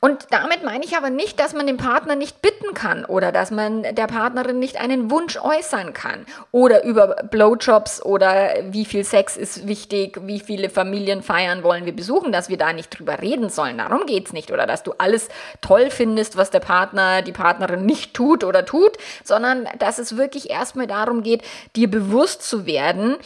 Und 0.00 0.26
damit 0.30 0.64
meine 0.64 0.84
ich 0.84 0.96
aber 0.96 1.10
nicht, 1.10 1.38
dass 1.38 1.52
man 1.52 1.66
den 1.66 1.76
Partner 1.76 2.16
nicht 2.16 2.42
bitten 2.42 2.74
kann 2.74 3.04
oder 3.04 3.32
dass 3.32 3.50
man 3.50 3.82
der 3.82 4.06
Partnerin 4.06 4.58
nicht 4.58 4.80
einen 4.80 5.10
Wunsch 5.10 5.36
äußern 5.36 5.92
kann 5.92 6.26
oder 6.52 6.84
über 6.84 7.08
Blowjobs 7.30 8.02
oder 8.04 8.54
wie 8.70 8.84
viel 8.84 9.04
Sex 9.04 9.36
ist 9.36 9.66
wichtig, 9.66 10.18
wie 10.22 10.40
viele 10.40 10.70
Familienfeiern 10.70 11.62
wollen 11.62 11.84
wir 11.84 11.94
besuchen, 11.94 12.32
dass 12.32 12.48
wir 12.48 12.56
da 12.56 12.72
nicht 12.72 12.98
drüber 12.98 13.20
reden 13.20 13.50
sollen. 13.50 13.78
Darum 13.78 14.06
geht 14.06 14.26
es 14.26 14.32
nicht. 14.32 14.50
Oder 14.50 14.66
dass 14.66 14.82
du 14.82 14.94
alles 14.98 15.28
toll 15.60 15.90
findest, 15.90 16.36
was 16.36 16.50
der 16.50 16.60
Partner, 16.60 17.22
die 17.22 17.32
Partnerin 17.32 17.84
nicht 17.84 18.14
tut 18.14 18.44
oder 18.44 18.64
tut, 18.64 18.96
sondern 19.24 19.68
dass 19.78 19.98
es 19.98 20.16
wirklich 20.16 20.50
erstmal 20.50 20.86
darum 20.86 21.22
geht, 21.22 21.42
dir 21.76 21.90
bewusst 21.90 22.42
zu 22.42 22.66
werden, 22.66 23.16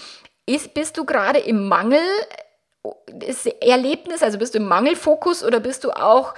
ist, 0.47 0.75
bist 0.75 0.99
du 0.99 1.05
gerade 1.05 1.38
im 1.38 1.69
Mangel 1.69 2.02
das 3.06 3.46
Erlebnis, 3.46 4.22
also 4.22 4.38
bist 4.38 4.54
du 4.54 4.58
im 4.58 4.69
Mangelfokus 4.69 5.42
oder 5.42 5.60
bist 5.60 5.84
du 5.84 5.90
auch 5.90 6.34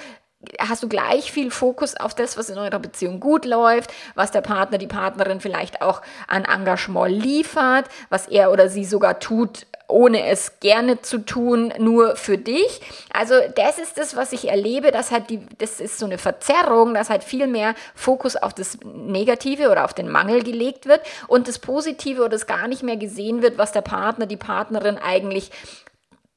hast 0.60 0.82
du 0.82 0.88
gleich 0.88 1.32
viel 1.32 1.50
Fokus 1.50 1.96
auf 1.96 2.14
das, 2.14 2.36
was 2.36 2.50
in 2.50 2.58
eurer 2.58 2.78
Beziehung 2.78 3.20
gut 3.20 3.44
läuft, 3.44 3.92
was 4.14 4.30
der 4.30 4.42
Partner, 4.42 4.78
die 4.78 4.86
Partnerin 4.86 5.40
vielleicht 5.40 5.82
auch 5.82 6.02
an 6.28 6.44
Engagement 6.44 7.10
liefert, 7.10 7.86
was 8.10 8.28
er 8.28 8.52
oder 8.52 8.68
sie 8.68 8.84
sogar 8.84 9.18
tut, 9.18 9.66
ohne 9.88 10.26
es 10.26 10.58
gerne 10.60 11.00
zu 11.00 11.18
tun, 11.18 11.72
nur 11.78 12.16
für 12.16 12.38
dich. 12.38 12.80
Also 13.12 13.34
das 13.54 13.78
ist 13.78 13.98
das, 13.98 14.16
was 14.16 14.32
ich 14.32 14.48
erlebe, 14.48 14.90
dass 14.90 15.10
halt 15.10 15.30
die, 15.30 15.40
das 15.58 15.80
ist 15.80 15.98
so 15.98 16.06
eine 16.06 16.18
Verzerrung, 16.18 16.94
dass 16.94 17.10
halt 17.10 17.24
viel 17.24 17.46
mehr 17.46 17.74
Fokus 17.94 18.36
auf 18.36 18.52
das 18.52 18.78
Negative 18.84 19.70
oder 19.70 19.84
auf 19.84 19.94
den 19.94 20.08
Mangel 20.08 20.42
gelegt 20.42 20.86
wird 20.86 21.00
und 21.28 21.48
das 21.48 21.58
Positive 21.58 22.20
oder 22.20 22.30
das 22.30 22.46
gar 22.46 22.68
nicht 22.68 22.82
mehr 22.82 22.96
gesehen 22.96 23.42
wird, 23.42 23.58
was 23.58 23.72
der 23.72 23.82
Partner, 23.82 24.26
die 24.26 24.36
Partnerin 24.36 24.98
eigentlich 24.98 25.50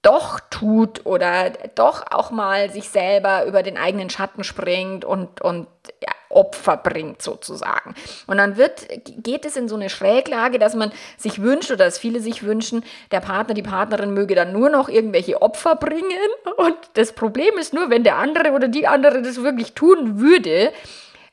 doch 0.01 0.39
tut 0.49 1.05
oder 1.05 1.51
doch 1.75 2.05
auch 2.09 2.31
mal 2.31 2.71
sich 2.71 2.89
selber 2.89 3.45
über 3.45 3.63
den 3.63 3.77
eigenen 3.77 4.09
Schatten 4.09 4.45
springt 4.45 5.03
und, 5.03 5.41
und 5.41 5.67
ja, 6.01 6.13
Opfer 6.29 6.77
bringt 6.77 7.21
sozusagen. 7.21 7.95
Und 8.27 8.37
dann 8.37 8.55
wird, 8.55 8.87
geht 9.05 9.45
es 9.45 9.57
in 9.57 9.67
so 9.67 9.75
eine 9.75 9.89
Schräglage, 9.89 10.57
dass 10.57 10.75
man 10.75 10.91
sich 11.17 11.41
wünscht 11.41 11.71
oder 11.71 11.85
dass 11.85 11.97
viele 11.97 12.21
sich 12.21 12.43
wünschen, 12.43 12.85
der 13.11 13.19
Partner, 13.19 13.53
die 13.53 13.63
Partnerin 13.63 14.13
möge 14.13 14.35
dann 14.35 14.53
nur 14.53 14.69
noch 14.69 14.87
irgendwelche 14.87 15.41
Opfer 15.41 15.75
bringen. 15.75 16.03
Und 16.57 16.77
das 16.93 17.11
Problem 17.13 17.57
ist 17.57 17.73
nur, 17.73 17.89
wenn 17.89 18.03
der 18.03 18.17
andere 18.17 18.51
oder 18.51 18.67
die 18.67 18.87
andere 18.87 19.21
das 19.21 19.43
wirklich 19.43 19.73
tun 19.73 20.19
würde, 20.19 20.71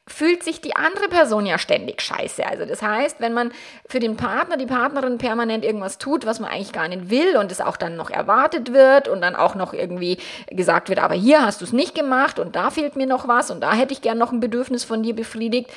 fühlt 0.08 0.44
sich 0.44 0.60
die 0.60 0.76
andere 0.76 1.08
Person 1.08 1.46
ja 1.46 1.58
ständig 1.58 2.00
scheiße. 2.00 2.46
Also 2.46 2.64
das 2.64 2.80
heißt, 2.80 3.20
wenn 3.20 3.32
man 3.32 3.50
für 3.88 3.98
den 3.98 4.16
Partner, 4.16 4.56
die 4.56 4.66
Partnerin 4.66 5.18
permanent 5.18 5.64
irgendwas 5.64 5.98
tut, 5.98 6.26
was 6.26 6.38
man 6.38 6.50
eigentlich 6.50 6.72
gar 6.72 6.86
nicht 6.86 7.10
will 7.10 7.36
und 7.36 7.50
es 7.50 7.60
auch 7.60 7.76
dann 7.76 7.96
noch 7.96 8.10
erwartet 8.10 8.72
wird 8.72 9.08
und 9.08 9.20
dann 9.20 9.34
auch 9.34 9.56
noch 9.56 9.72
irgendwie 9.72 10.18
gesagt 10.48 10.88
wird, 10.88 11.00
aber 11.00 11.14
hier 11.14 11.44
hast 11.44 11.60
du 11.60 11.64
es 11.64 11.72
nicht 11.72 11.94
gemacht 11.96 12.38
und 12.38 12.54
da 12.54 12.70
fehlt 12.70 12.94
mir 12.94 13.06
noch 13.06 13.26
was 13.26 13.50
und 13.50 13.60
da 13.60 13.72
hätte 13.72 13.92
ich 13.92 14.00
gern 14.00 14.18
noch 14.18 14.30
ein 14.30 14.40
Bedürfnis 14.40 14.84
von 14.84 15.02
dir 15.02 15.14
befriedigt, 15.14 15.70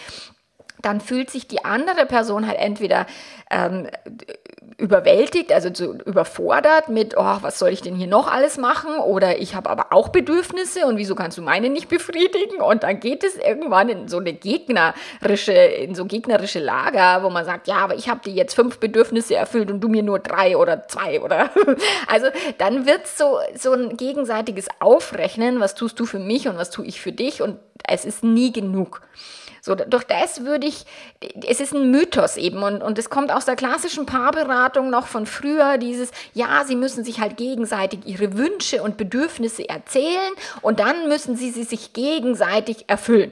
dann 0.81 1.01
fühlt 1.01 1.29
sich 1.31 1.47
die 1.47 1.65
andere 1.65 2.05
Person 2.05 2.47
halt 2.47 2.59
entweder 2.59 3.07
ähm, 3.49 3.87
überwältigt, 4.77 5.51
also 5.51 5.69
so 5.73 5.93
überfordert 5.93 6.89
mit, 6.89 7.15
oh, 7.17 7.37
was 7.41 7.59
soll 7.59 7.69
ich 7.69 7.81
denn 7.81 7.95
hier 7.95 8.07
noch 8.07 8.31
alles 8.31 8.57
machen? 8.57 8.99
Oder 8.99 9.39
ich 9.39 9.55
habe 9.55 9.69
aber 9.69 9.87
auch 9.91 10.09
Bedürfnisse 10.09 10.85
und 10.85 10.97
wieso 10.97 11.15
kannst 11.15 11.37
du 11.37 11.41
meine 11.41 11.69
nicht 11.69 11.89
befriedigen? 11.89 12.61
Und 12.61 12.83
dann 12.83 12.99
geht 12.99 13.23
es 13.23 13.35
irgendwann 13.35 13.89
in 13.89 14.07
so 14.07 14.17
eine 14.17 14.33
gegnerische, 14.33 15.53
in 15.53 15.95
so 15.95 16.05
gegnerische 16.05 16.59
Lager, 16.59 17.23
wo 17.23 17.29
man 17.29 17.45
sagt, 17.45 17.67
ja, 17.67 17.77
aber 17.77 17.95
ich 17.95 18.09
habe 18.09 18.21
dir 18.21 18.33
jetzt 18.33 18.55
fünf 18.55 18.79
Bedürfnisse 18.79 19.35
erfüllt 19.35 19.71
und 19.71 19.81
du 19.81 19.87
mir 19.87 20.03
nur 20.03 20.19
drei 20.19 20.57
oder 20.57 20.87
zwei 20.87 21.21
oder 21.21 21.49
also 22.07 22.27
dann 22.57 22.85
wird 22.85 23.07
so 23.07 23.39
so 23.55 23.73
ein 23.73 23.97
gegenseitiges 23.97 24.67
Aufrechnen, 24.79 25.59
was 25.59 25.75
tust 25.75 25.99
du 25.99 26.05
für 26.05 26.19
mich 26.19 26.47
und 26.47 26.57
was 26.57 26.69
tue 26.69 26.85
ich 26.85 27.01
für 27.01 27.11
dich 27.11 27.41
und 27.41 27.59
es 27.87 28.05
ist 28.05 28.23
nie 28.23 28.51
genug. 28.51 29.01
So, 29.69 29.75
durch 29.75 30.03
das 30.05 30.45
würde 30.45 30.65
ich, 30.65 30.83
es 31.47 31.59
ist 31.59 31.75
ein 31.75 31.91
Mythos 31.91 32.37
eben 32.37 32.63
und, 32.63 32.81
und 32.81 32.97
es 32.97 33.11
kommt 33.11 33.31
aus 33.31 33.45
der 33.45 33.55
klassischen 33.55 34.07
Paarberatung 34.07 34.89
noch 34.89 35.05
von 35.05 35.27
früher, 35.27 35.77
dieses, 35.77 36.09
ja, 36.33 36.63
sie 36.65 36.75
müssen 36.75 37.03
sich 37.03 37.19
halt 37.19 37.37
gegenseitig 37.37 37.99
ihre 38.05 38.35
Wünsche 38.35 38.81
und 38.81 38.97
Bedürfnisse 38.97 39.69
erzählen 39.69 40.31
und 40.61 40.79
dann 40.79 41.07
müssen 41.07 41.35
sie 41.35 41.51
sie 41.51 41.65
sich 41.65 41.93
gegenseitig 41.93 42.85
erfüllen 42.87 43.31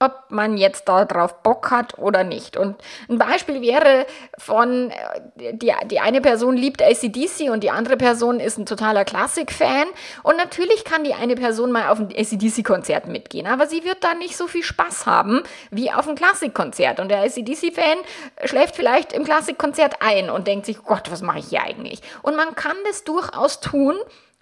ob 0.00 0.30
man 0.30 0.56
jetzt 0.56 0.88
darauf 0.88 1.42
Bock 1.42 1.72
hat 1.72 1.98
oder 1.98 2.22
nicht. 2.22 2.56
Und 2.56 2.76
ein 3.08 3.18
Beispiel 3.18 3.60
wäre 3.60 4.06
von, 4.38 4.90
äh, 4.90 5.54
die, 5.54 5.72
die 5.86 5.98
eine 5.98 6.20
Person 6.20 6.56
liebt 6.56 6.80
ACDC 6.80 7.50
und 7.50 7.64
die 7.64 7.70
andere 7.70 7.96
Person 7.96 8.38
ist 8.38 8.58
ein 8.58 8.66
totaler 8.66 9.04
Klassik-Fan. 9.04 9.88
Und 10.22 10.36
natürlich 10.36 10.84
kann 10.84 11.02
die 11.02 11.14
eine 11.14 11.34
Person 11.34 11.72
mal 11.72 11.88
auf 11.88 11.98
ein 11.98 12.12
ACDC-Konzert 12.16 13.08
mitgehen, 13.08 13.48
aber 13.48 13.66
sie 13.66 13.82
wird 13.82 14.04
da 14.04 14.14
nicht 14.14 14.36
so 14.36 14.46
viel 14.46 14.62
Spaß 14.62 15.06
haben 15.06 15.42
wie 15.72 15.90
auf 15.90 16.08
ein 16.08 16.14
Klassikkonzert. 16.14 17.00
Und 17.00 17.08
der 17.08 17.22
ACDC-Fan 17.22 17.98
schläft 18.44 18.76
vielleicht 18.76 19.12
im 19.12 19.24
Klassikkonzert 19.24 19.96
ein 20.00 20.30
und 20.30 20.46
denkt 20.46 20.66
sich, 20.66 20.78
Gott, 20.84 21.10
was 21.10 21.22
mache 21.22 21.40
ich 21.40 21.48
hier 21.48 21.62
eigentlich? 21.62 22.02
Und 22.22 22.36
man 22.36 22.54
kann 22.54 22.76
das 22.86 23.02
durchaus 23.02 23.58
tun, 23.58 23.96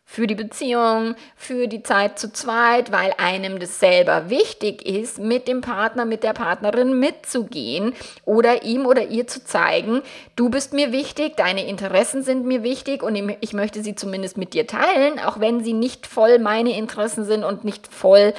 für 0.08 0.28
die 0.28 0.36
Beziehung, 0.36 1.16
für 1.34 1.66
die 1.66 1.82
Zeit 1.82 2.18
zu 2.18 2.32
zweit, 2.32 2.92
weil 2.92 3.12
einem 3.18 3.58
das 3.58 3.80
selber 3.80 4.30
wichtig 4.30 4.86
ist, 4.86 5.18
mit 5.18 5.48
dem 5.48 5.60
Partner, 5.60 6.04
mit 6.04 6.22
der 6.22 6.32
Partnerin 6.32 6.98
mitzugehen 6.98 7.92
oder 8.24 8.62
ihm 8.62 8.86
oder 8.86 9.08
ihr 9.08 9.26
zu 9.26 9.44
zeigen, 9.44 10.02
du 10.36 10.48
bist 10.48 10.72
mir 10.72 10.92
wichtig, 10.92 11.36
deine 11.36 11.66
Interessen 11.66 12.22
sind 12.22 12.46
mir 12.46 12.62
wichtig 12.62 13.02
und 13.02 13.16
ich 13.40 13.52
möchte 13.52 13.82
sie 13.82 13.96
zumindest 13.96 14.38
mit 14.38 14.54
dir 14.54 14.66
teilen, 14.68 15.18
auch 15.18 15.40
wenn 15.40 15.62
sie 15.62 15.74
nicht 15.74 16.06
voll 16.06 16.38
meine 16.38 16.78
Interessen 16.78 17.24
sind 17.24 17.42
und 17.42 17.64
nicht 17.64 17.88
voll 17.88 18.32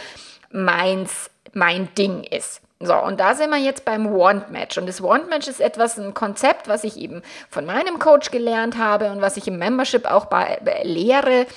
meins, 0.52 1.30
mein 1.54 1.94
Ding 1.96 2.24
ist. 2.24 2.62
So, 2.80 2.96
und 2.96 3.20
da 3.20 3.34
sind 3.34 3.50
wir 3.50 3.58
jetzt 3.58 3.86
beim 3.86 4.14
Want 4.14 4.52
Match. 4.52 4.78
Und 4.78 4.88
das 4.88 5.02
Want 5.02 5.30
Match 5.30 5.48
ist 5.48 5.60
etwas, 5.60 5.98
ein 5.98 6.14
Konzept, 6.14 6.68
was 6.68 6.84
ich 6.84 6.98
eben 6.98 7.24
von 7.50 7.66
meinem 7.66 7.98
Coach 7.98 8.30
gelernt 8.30 8.78
habe 8.78 9.12
und 9.12 9.20
was 9.20 9.36
ich 9.36 9.48
im 9.48 9.58
Membership 9.58 10.06
auch 10.06 10.26
bei, 10.26 10.60
bei 10.64 10.84
lehre, 10.84 11.48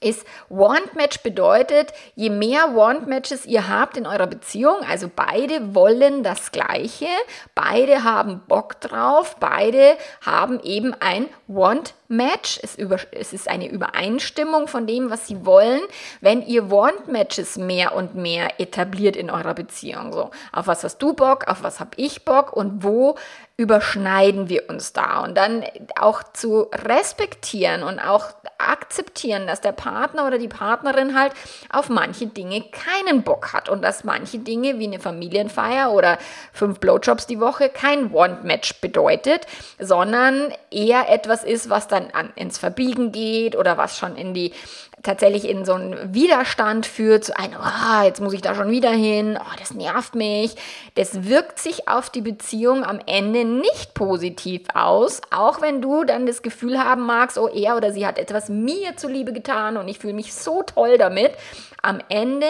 ist 0.00 0.24
Want 0.48 0.94
Match 0.94 1.20
bedeutet, 1.22 1.92
je 2.14 2.30
mehr 2.30 2.74
Want 2.74 3.06
Matches 3.06 3.46
ihr 3.46 3.68
habt 3.68 3.96
in 3.96 4.06
eurer 4.06 4.26
Beziehung, 4.26 4.76
also 4.88 5.10
beide 5.14 5.74
wollen 5.74 6.22
das 6.22 6.52
Gleiche, 6.52 7.08
beide 7.54 8.04
haben 8.04 8.42
Bock 8.46 8.80
drauf, 8.80 9.36
beide 9.40 9.96
haben 10.24 10.60
eben 10.60 10.94
ein 11.00 11.26
Want 11.46 11.94
Match. 12.08 12.58
Es, 12.62 12.74
über, 12.74 12.98
es 13.12 13.32
ist 13.32 13.48
eine 13.48 13.68
Übereinstimmung 13.68 14.68
von 14.68 14.86
dem, 14.86 15.10
was 15.10 15.26
sie 15.26 15.44
wollen, 15.44 15.82
wenn 16.20 16.46
ihr 16.46 16.70
Want 16.70 17.08
Matches 17.08 17.56
mehr 17.56 17.94
und 17.94 18.14
mehr 18.14 18.60
etabliert 18.60 19.16
in 19.16 19.30
eurer 19.30 19.54
Beziehung. 19.54 20.12
So, 20.12 20.30
auf 20.52 20.66
was 20.66 20.84
hast 20.84 20.98
du 20.98 21.12
Bock, 21.12 21.48
auf 21.48 21.62
was 21.62 21.80
habe 21.80 21.90
ich 21.96 22.24
Bock 22.24 22.52
und 22.52 22.82
wo 22.82 23.16
überschneiden 23.58 24.48
wir 24.48 24.70
uns 24.70 24.92
da? 24.92 25.20
Und 25.24 25.36
dann 25.36 25.64
auch 25.98 26.22
zu 26.32 26.68
respektieren 26.72 27.82
und 27.82 27.98
auch 27.98 28.26
akzeptieren, 28.56 29.48
dass 29.48 29.60
der 29.60 29.72
Partner 29.72 30.26
oder 30.26 30.38
die 30.38 30.48
Partnerin 30.48 31.18
halt 31.18 31.32
auf 31.68 31.88
manche 31.88 32.28
Dinge 32.28 32.64
keinen 32.70 33.24
Bock 33.24 33.52
hat 33.52 33.68
und 33.68 33.82
dass 33.82 34.04
manche 34.04 34.38
Dinge 34.38 34.78
wie 34.78 34.86
eine 34.86 35.00
Familienfeier 35.00 35.92
oder 35.92 36.18
fünf 36.52 36.78
Blowjobs 36.78 37.26
die 37.26 37.40
Woche 37.40 37.68
kein 37.68 38.12
Want-Match 38.12 38.80
bedeutet, 38.80 39.46
sondern 39.80 40.52
eher 40.70 41.08
etwas 41.08 41.42
ist, 41.42 41.68
was 41.68 41.88
dann 41.88 42.10
an, 42.12 42.32
ins 42.36 42.58
Verbiegen 42.58 43.10
geht 43.10 43.56
oder 43.56 43.76
was 43.76 43.98
schon 43.98 44.14
in 44.16 44.34
die 44.34 44.52
tatsächlich 45.02 45.48
in 45.48 45.64
so 45.64 45.74
einen 45.74 46.14
Widerstand 46.14 46.86
führt, 46.86 47.24
zu 47.24 47.38
einem, 47.38 47.58
oh, 47.60 48.04
jetzt 48.04 48.20
muss 48.20 48.32
ich 48.32 48.40
da 48.40 48.54
schon 48.54 48.70
wieder 48.70 48.90
hin, 48.90 49.38
oh, 49.40 49.56
das 49.58 49.72
nervt 49.74 50.14
mich. 50.14 50.54
Das 50.94 51.24
wirkt 51.24 51.58
sich 51.58 51.88
auf 51.88 52.10
die 52.10 52.20
Beziehung 52.20 52.84
am 52.84 53.00
Ende 53.06 53.44
nicht 53.44 53.94
positiv 53.94 54.62
aus, 54.74 55.20
auch 55.30 55.60
wenn 55.60 55.80
du 55.80 56.04
dann 56.04 56.26
das 56.26 56.42
Gefühl 56.42 56.78
haben 56.78 57.06
magst, 57.06 57.38
oh, 57.38 57.48
er 57.48 57.76
oder 57.76 57.92
sie 57.92 58.06
hat 58.06 58.18
etwas 58.18 58.48
mir 58.48 58.96
zuliebe 58.96 59.32
getan 59.32 59.76
und 59.76 59.88
ich 59.88 59.98
fühle 59.98 60.14
mich 60.14 60.34
so 60.34 60.62
toll 60.62 60.98
damit. 60.98 61.32
Am 61.80 62.00
Ende 62.08 62.46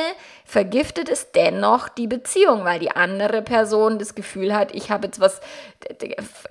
vergiftet 0.47 1.11
es 1.11 1.33
dennoch 1.33 1.91
die 1.91 2.07
Beziehung, 2.07 2.65
weil 2.65 2.79
die 2.79 2.91
andere 2.91 3.43
Person 3.43 3.99
das 3.99 4.15
Gefühl 4.15 4.57
hat, 4.57 4.75
ich 4.75 4.91
habe 4.91 5.07
jetzt 5.07 5.21
was 5.21 5.43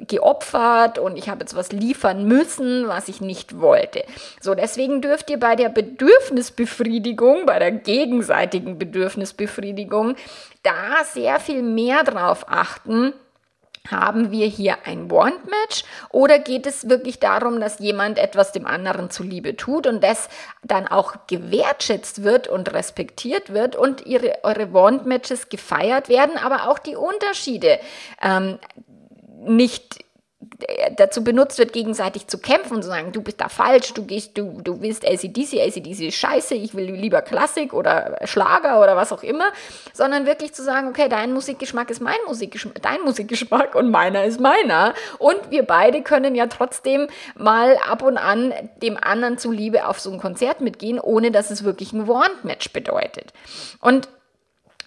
geopfert 0.08 1.00
und 1.00 1.18
ich 1.18 1.30
habe 1.30 1.40
jetzt 1.40 1.56
was 1.56 1.72
liefern 1.72 2.26
müssen, 2.26 2.88
was 2.88 3.08
ich 3.08 3.20
nicht 3.20 3.60
wollte. 3.60 4.04
So, 4.40 4.54
deswegen 4.54 5.02
dürft 5.02 5.32
ihr 5.32 5.40
bei 5.40 5.56
der 5.56 5.70
Bedürfnisbefriedigung, 5.88 7.46
bei 7.46 7.60
der 7.60 7.72
gegenseitigen 7.72 8.78
Bedürfnisbefriedigung, 8.78 10.16
da 10.64 11.04
sehr 11.04 11.40
viel 11.40 11.62
mehr 11.64 12.04
drauf 12.04 12.46
achten, 12.48 13.14
haben 13.90 14.32
wir 14.32 14.48
hier 14.48 14.80
ein 14.86 15.10
Want-Match 15.10 15.86
oder 16.10 16.40
geht 16.40 16.66
es 16.68 16.90
wirklich 16.90 17.20
darum, 17.20 17.62
dass 17.62 17.80
jemand 17.80 18.20
etwas 18.20 18.52
dem 18.52 18.66
anderen 18.66 19.10
zuliebe 19.10 19.56
tut 19.56 19.88
und 19.88 20.04
das 20.04 20.28
dann 20.62 20.88
auch 20.88 21.16
gewertschätzt 21.28 22.24
wird 22.24 22.50
und 22.50 22.74
respektiert 22.74 23.54
wird 23.54 23.78
und 23.78 24.06
ihre, 24.06 24.44
eure 24.44 24.74
Want-Matches 24.74 25.48
gefeiert 25.48 26.10
werden, 26.10 26.38
aber 26.38 26.70
auch 26.70 26.80
die 26.80 26.98
Unterschiede 26.98 27.80
ähm, 28.22 28.60
nicht 29.46 30.00
dazu 30.96 31.24
benutzt 31.24 31.60
wird, 31.60 31.72
gegenseitig 31.72 32.28
zu 32.28 32.40
kämpfen 32.40 32.78
und 32.78 32.82
zu 32.82 32.90
sagen, 32.90 33.12
du 33.12 33.22
bist 33.22 33.40
da 33.40 33.48
falsch, 33.48 33.94
du 33.94 34.04
gehst, 34.06 34.38
du, 34.38 34.60
du 34.64 34.82
willst 34.82 35.06
ACDC, 35.06 35.60
ACDC 35.60 36.08
ist 36.08 36.16
scheiße, 36.16 36.56
ich 36.56 36.74
will 36.74 36.90
lieber 36.92 37.22
Klassik 37.22 37.74
oder 37.74 38.18
Schlager 38.24 38.82
oder 38.82 38.96
was 38.96 39.14
auch 39.14 39.22
immer, 39.22 39.52
sondern 39.94 40.26
wirklich 40.26 40.54
zu 40.54 40.64
sagen, 40.64 40.88
okay, 40.88 41.10
dein 41.10 41.32
Musikgeschmack 41.34 41.92
ist 41.92 42.02
mein 42.02 42.18
Musikgeschmack, 42.26 42.82
dein 42.82 43.02
Musikgeschmack 43.02 43.76
und 43.76 43.92
meiner 43.92 44.26
ist 44.26 44.40
meiner 44.40 44.96
und 45.20 45.52
wir 45.52 45.64
beide 45.64 46.02
können 46.02 46.34
ja 46.34 46.48
trotzdem 46.48 47.08
mal 47.36 47.78
ab 47.88 48.02
und 48.02 48.18
an 48.18 48.54
dem 48.82 48.98
anderen 49.00 49.38
zuliebe 49.38 49.88
auf 49.88 50.00
so 50.00 50.12
ein 50.12 50.20
Konzert 50.20 50.62
mitgehen, 50.62 51.00
ohne 51.00 51.30
dass 51.30 51.52
es 51.52 51.64
wirklich 51.64 51.94
ein 51.94 52.08
Want-Match 52.08 52.74
bedeutet. 52.74 53.32
Und 53.80 54.10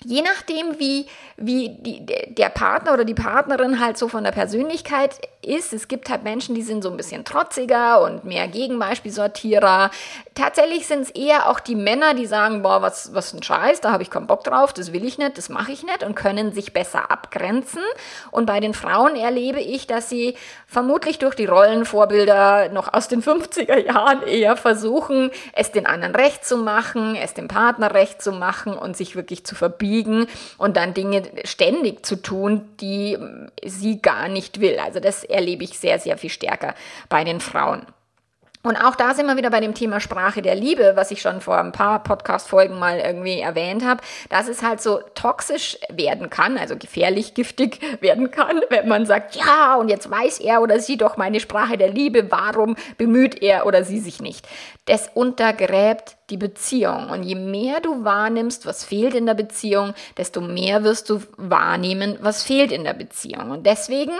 je 0.04 0.22
nachdem, 0.22 0.78
wie, 0.78 1.06
wie 1.36 1.68
die, 1.68 2.04
der 2.34 2.48
Partner 2.48 2.94
oder 2.94 3.04
die 3.04 3.14
Partnerin 3.14 3.80
halt 3.80 3.98
so 3.98 4.08
von 4.08 4.24
der 4.24 4.32
Persönlichkeit 4.32 5.20
ist, 5.42 5.72
es 5.72 5.88
gibt 5.88 6.10
halt 6.10 6.22
Menschen, 6.22 6.54
die 6.54 6.62
sind 6.62 6.82
so 6.82 6.90
ein 6.90 6.96
bisschen 6.96 7.24
trotziger 7.24 8.02
und 8.02 8.24
mehr 8.24 8.48
Gegenbeispielsortierer. 8.48 9.90
Tatsächlich 10.34 10.86
sind 10.86 11.02
es 11.02 11.10
eher 11.10 11.48
auch 11.48 11.60
die 11.60 11.74
Männer, 11.74 12.14
die 12.14 12.26
sagen, 12.26 12.62
boah, 12.62 12.82
was, 12.82 13.14
was 13.14 13.32
ein 13.32 13.42
Scheiß, 13.42 13.80
da 13.80 13.92
habe 13.92 14.02
ich 14.02 14.10
keinen 14.10 14.26
Bock 14.26 14.44
drauf, 14.44 14.72
das 14.72 14.92
will 14.92 15.04
ich 15.04 15.18
nicht, 15.18 15.38
das 15.38 15.48
mache 15.48 15.72
ich 15.72 15.82
nicht 15.82 16.02
und 16.02 16.14
können 16.14 16.52
sich 16.52 16.72
besser 16.72 17.10
abgrenzen. 17.10 17.82
Und 18.30 18.46
bei 18.46 18.60
den 18.60 18.74
Frauen 18.74 19.16
erlebe 19.16 19.60
ich, 19.60 19.86
dass 19.86 20.08
sie 20.08 20.36
vermutlich 20.66 21.18
durch 21.18 21.34
die 21.34 21.46
Rollenvorbilder 21.46 22.70
noch 22.70 22.92
aus 22.92 23.08
den 23.08 23.22
50er 23.22 23.78
Jahren 23.78 24.22
eher 24.22 24.56
versuchen, 24.56 25.30
es 25.52 25.72
den 25.72 25.86
anderen 25.86 26.14
recht 26.14 26.44
zu 26.44 26.56
machen, 26.56 27.16
es 27.16 27.34
dem 27.34 27.48
Partner 27.48 27.94
recht 27.94 28.22
zu 28.22 28.32
machen 28.32 28.74
und 28.74 28.96
sich 28.96 29.16
wirklich 29.16 29.44
zu 29.44 29.54
verbiegen 29.90 30.26
und 30.58 30.76
dann 30.76 30.94
Dinge 30.94 31.22
ständig 31.44 32.04
zu 32.06 32.16
tun, 32.16 32.68
die 32.80 33.18
sie 33.64 34.00
gar 34.00 34.28
nicht 34.28 34.60
will. 34.60 34.78
Also 34.78 35.00
das 35.00 35.24
erlebe 35.24 35.64
ich 35.64 35.78
sehr, 35.78 35.98
sehr 35.98 36.16
viel 36.16 36.30
stärker 36.30 36.74
bei 37.08 37.24
den 37.24 37.40
Frauen. 37.40 37.86
Und 38.62 38.76
auch 38.76 38.94
da 38.94 39.14
sind 39.14 39.24
wir 39.24 39.38
wieder 39.38 39.48
bei 39.48 39.60
dem 39.60 39.72
Thema 39.72 40.00
Sprache 40.00 40.42
der 40.42 40.54
Liebe, 40.54 40.92
was 40.94 41.10
ich 41.10 41.22
schon 41.22 41.40
vor 41.40 41.56
ein 41.56 41.72
paar 41.72 42.02
Podcast-Folgen 42.02 42.78
mal 42.78 42.98
irgendwie 42.98 43.40
erwähnt 43.40 43.82
habe, 43.86 44.02
dass 44.28 44.48
es 44.48 44.62
halt 44.62 44.82
so 44.82 45.00
toxisch 45.14 45.78
werden 45.88 46.28
kann, 46.28 46.58
also 46.58 46.76
gefährlich 46.76 47.32
giftig 47.34 47.80
werden 48.02 48.30
kann, 48.30 48.60
wenn 48.68 48.86
man 48.86 49.06
sagt, 49.06 49.34
ja, 49.34 49.76
und 49.76 49.88
jetzt 49.88 50.10
weiß 50.10 50.40
er 50.40 50.60
oder 50.60 50.78
sie 50.78 50.98
doch 50.98 51.16
meine 51.16 51.40
Sprache 51.40 51.78
der 51.78 51.88
Liebe, 51.88 52.30
warum 52.30 52.76
bemüht 52.98 53.40
er 53.40 53.64
oder 53.64 53.82
sie 53.82 53.98
sich 53.98 54.20
nicht? 54.20 54.46
Das 54.84 55.08
untergräbt 55.14 56.18
die 56.30 56.36
Beziehung. 56.36 57.10
Und 57.10 57.22
je 57.22 57.34
mehr 57.34 57.80
du 57.80 58.04
wahrnimmst, 58.04 58.66
was 58.66 58.84
fehlt 58.84 59.14
in 59.14 59.26
der 59.26 59.34
Beziehung, 59.34 59.94
desto 60.16 60.40
mehr 60.40 60.84
wirst 60.84 61.10
du 61.10 61.20
wahrnehmen, 61.36 62.18
was 62.20 62.42
fehlt 62.42 62.72
in 62.72 62.84
der 62.84 62.94
Beziehung. 62.94 63.50
Und 63.50 63.66
deswegen, 63.66 64.12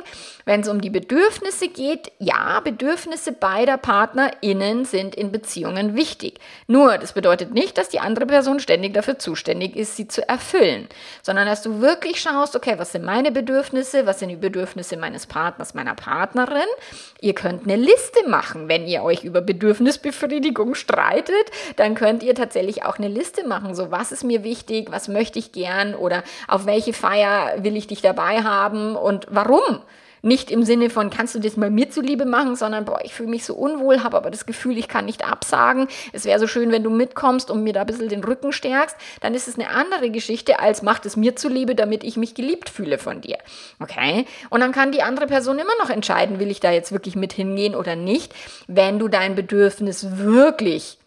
wenn 0.44 0.60
es 0.60 0.68
um 0.68 0.80
die 0.80 0.90
Bedürfnisse 0.90 1.68
geht, 1.68 2.12
ja, 2.18 2.60
Bedürfnisse 2.60 3.32
beider 3.32 3.76
PartnerInnen 3.76 4.84
sind 4.84 5.14
in 5.14 5.30
Beziehungen 5.30 5.94
wichtig. 5.94 6.40
Nur, 6.66 6.98
das 6.98 7.12
bedeutet 7.12 7.52
nicht, 7.52 7.78
dass 7.78 7.88
die 7.88 8.00
andere 8.00 8.26
Person 8.26 8.60
ständig 8.60 8.94
dafür 8.94 9.18
zuständig 9.18 9.76
ist, 9.76 9.96
sie 9.96 10.08
zu 10.08 10.28
erfüllen, 10.28 10.88
sondern 11.22 11.46
dass 11.46 11.62
du 11.62 11.80
wirklich 11.80 12.20
schaust, 12.20 12.56
okay, 12.56 12.74
was 12.76 12.92
sind 12.92 13.04
meine 13.04 13.32
Bedürfnisse, 13.32 14.06
was 14.06 14.18
sind 14.18 14.30
die 14.30 14.36
Bedürfnisse 14.36 14.96
meines 14.96 15.26
Partners, 15.26 15.74
meiner 15.74 15.94
Partnerin. 15.94 16.68
Ihr 17.20 17.34
könnt 17.34 17.64
eine 17.64 17.76
Liste 17.76 18.28
machen, 18.28 18.68
wenn 18.68 18.86
ihr 18.86 19.02
euch 19.02 19.24
über 19.24 19.40
Bedürfnisbefriedigung 19.40 20.74
streitet, 20.74 21.50
dann 21.76 21.94
könnt 22.00 22.22
ihr 22.22 22.34
tatsächlich 22.34 22.82
auch 22.82 22.96
eine 22.96 23.08
Liste 23.08 23.46
machen, 23.46 23.74
so 23.74 23.90
was 23.90 24.10
ist 24.10 24.24
mir 24.24 24.42
wichtig, 24.42 24.90
was 24.90 25.06
möchte 25.06 25.38
ich 25.38 25.52
gern 25.52 25.94
oder 25.94 26.22
auf 26.48 26.64
welche 26.64 26.94
Feier 26.94 27.62
will 27.62 27.76
ich 27.76 27.88
dich 27.88 28.00
dabei 28.00 28.42
haben 28.42 28.96
und 28.96 29.26
warum. 29.28 29.82
Nicht 30.22 30.50
im 30.50 30.62
Sinne 30.62 30.88
von, 30.88 31.10
kannst 31.10 31.34
du 31.34 31.40
das 31.40 31.58
mal 31.58 31.68
mir 31.68 31.90
zuliebe 31.90 32.24
machen, 32.24 32.56
sondern, 32.56 32.86
boah, 32.86 33.00
ich 33.04 33.12
fühle 33.12 33.28
mich 33.28 33.44
so 33.44 33.54
unwohl, 33.54 34.02
habe 34.02 34.16
aber 34.16 34.30
das 34.30 34.46
Gefühl, 34.46 34.78
ich 34.78 34.88
kann 34.88 35.04
nicht 35.04 35.26
absagen. 35.26 35.88
Es 36.14 36.24
wäre 36.24 36.38
so 36.38 36.46
schön, 36.46 36.72
wenn 36.72 36.82
du 36.82 36.90
mitkommst 36.90 37.50
und 37.50 37.62
mir 37.62 37.74
da 37.74 37.82
ein 37.82 37.86
bisschen 37.86 38.08
den 38.08 38.24
Rücken 38.24 38.52
stärkst. 38.52 38.96
Dann 39.20 39.34
ist 39.34 39.46
es 39.46 39.56
eine 39.56 39.68
andere 39.68 40.08
Geschichte, 40.08 40.58
als 40.58 40.80
macht 40.80 41.04
es 41.04 41.16
mir 41.16 41.36
zuliebe, 41.36 41.74
damit 41.74 42.02
ich 42.02 42.16
mich 42.16 42.34
geliebt 42.34 42.70
fühle 42.70 42.96
von 42.96 43.20
dir. 43.20 43.36
Okay? 43.78 44.24
Und 44.48 44.60
dann 44.60 44.72
kann 44.72 44.92
die 44.92 45.02
andere 45.02 45.26
Person 45.26 45.58
immer 45.58 45.76
noch 45.82 45.90
entscheiden, 45.90 46.38
will 46.38 46.50
ich 46.50 46.60
da 46.60 46.70
jetzt 46.70 46.92
wirklich 46.92 47.16
mit 47.16 47.34
hingehen 47.34 47.74
oder 47.74 47.94
nicht. 47.94 48.34
Wenn 48.66 48.98
du 48.98 49.08
dein 49.08 49.34
Bedürfnis 49.34 50.18
wirklich 50.18 50.98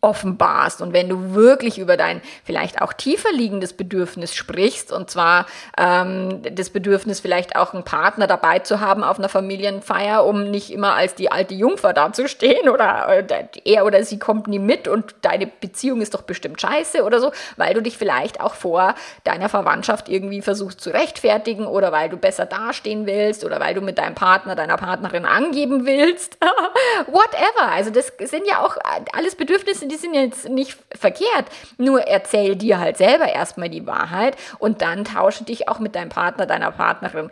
offenbarst 0.00 0.80
und 0.82 0.92
wenn 0.92 1.08
du 1.08 1.34
wirklich 1.34 1.78
über 1.78 1.96
dein 1.96 2.20
vielleicht 2.44 2.80
auch 2.82 2.92
tiefer 2.92 3.32
liegendes 3.32 3.72
Bedürfnis 3.72 4.34
sprichst 4.34 4.92
und 4.92 5.10
zwar 5.10 5.46
ähm, 5.78 6.42
das 6.52 6.70
Bedürfnis 6.70 7.20
vielleicht 7.20 7.56
auch 7.56 7.74
einen 7.74 7.84
Partner 7.84 8.26
dabei 8.26 8.60
zu 8.60 8.80
haben 8.80 9.04
auf 9.04 9.18
einer 9.18 9.28
Familienfeier, 9.28 10.24
um 10.24 10.50
nicht 10.50 10.70
immer 10.70 10.94
als 10.94 11.14
die 11.14 11.30
alte 11.30 11.54
Jungfer 11.54 11.92
dazustehen 11.92 12.68
oder 12.68 13.26
äh, 13.28 13.46
er 13.64 13.84
oder 13.84 14.02
sie 14.04 14.18
kommt 14.18 14.46
nie 14.48 14.58
mit 14.58 14.88
und 14.88 15.14
deine 15.22 15.46
Beziehung 15.46 16.00
ist 16.00 16.14
doch 16.14 16.22
bestimmt 16.22 16.60
scheiße 16.60 17.02
oder 17.02 17.20
so, 17.20 17.32
weil 17.56 17.74
du 17.74 17.82
dich 17.82 17.98
vielleicht 17.98 18.40
auch 18.40 18.54
vor 18.54 18.94
deiner 19.24 19.48
Verwandtschaft 19.48 20.08
irgendwie 20.08 20.42
versuchst 20.42 20.80
zu 20.80 20.90
rechtfertigen 20.90 21.66
oder 21.66 21.92
weil 21.92 22.08
du 22.08 22.16
besser 22.16 22.46
dastehen 22.46 23.06
willst 23.06 23.44
oder 23.44 23.60
weil 23.60 23.74
du 23.74 23.80
mit 23.80 23.98
deinem 23.98 24.14
Partner, 24.14 24.54
deiner 24.54 24.76
Partnerin 24.76 25.26
angeben 25.26 25.86
willst. 25.86 26.38
Whatever. 27.06 27.70
Also 27.72 27.90
das 27.90 28.12
sind 28.18 28.46
ja 28.46 28.64
auch 28.64 28.76
alles 29.12 29.34
Bedürfnisse, 29.34 29.75
Bedürfnisse, 29.80 29.88
die 29.88 29.96
sind 29.96 30.14
jetzt 30.14 30.48
nicht 30.48 30.78
verkehrt. 30.94 31.46
Nur 31.78 32.02
erzähl 32.02 32.56
dir 32.56 32.78
halt 32.78 32.96
selber 32.96 33.28
erstmal 33.28 33.68
die 33.68 33.86
Wahrheit 33.86 34.36
und 34.58 34.82
dann 34.82 35.04
tausche 35.04 35.44
dich 35.44 35.68
auch 35.68 35.78
mit 35.78 35.94
deinem 35.94 36.08
Partner, 36.08 36.46
deiner 36.46 36.70
Partnerin 36.70 37.30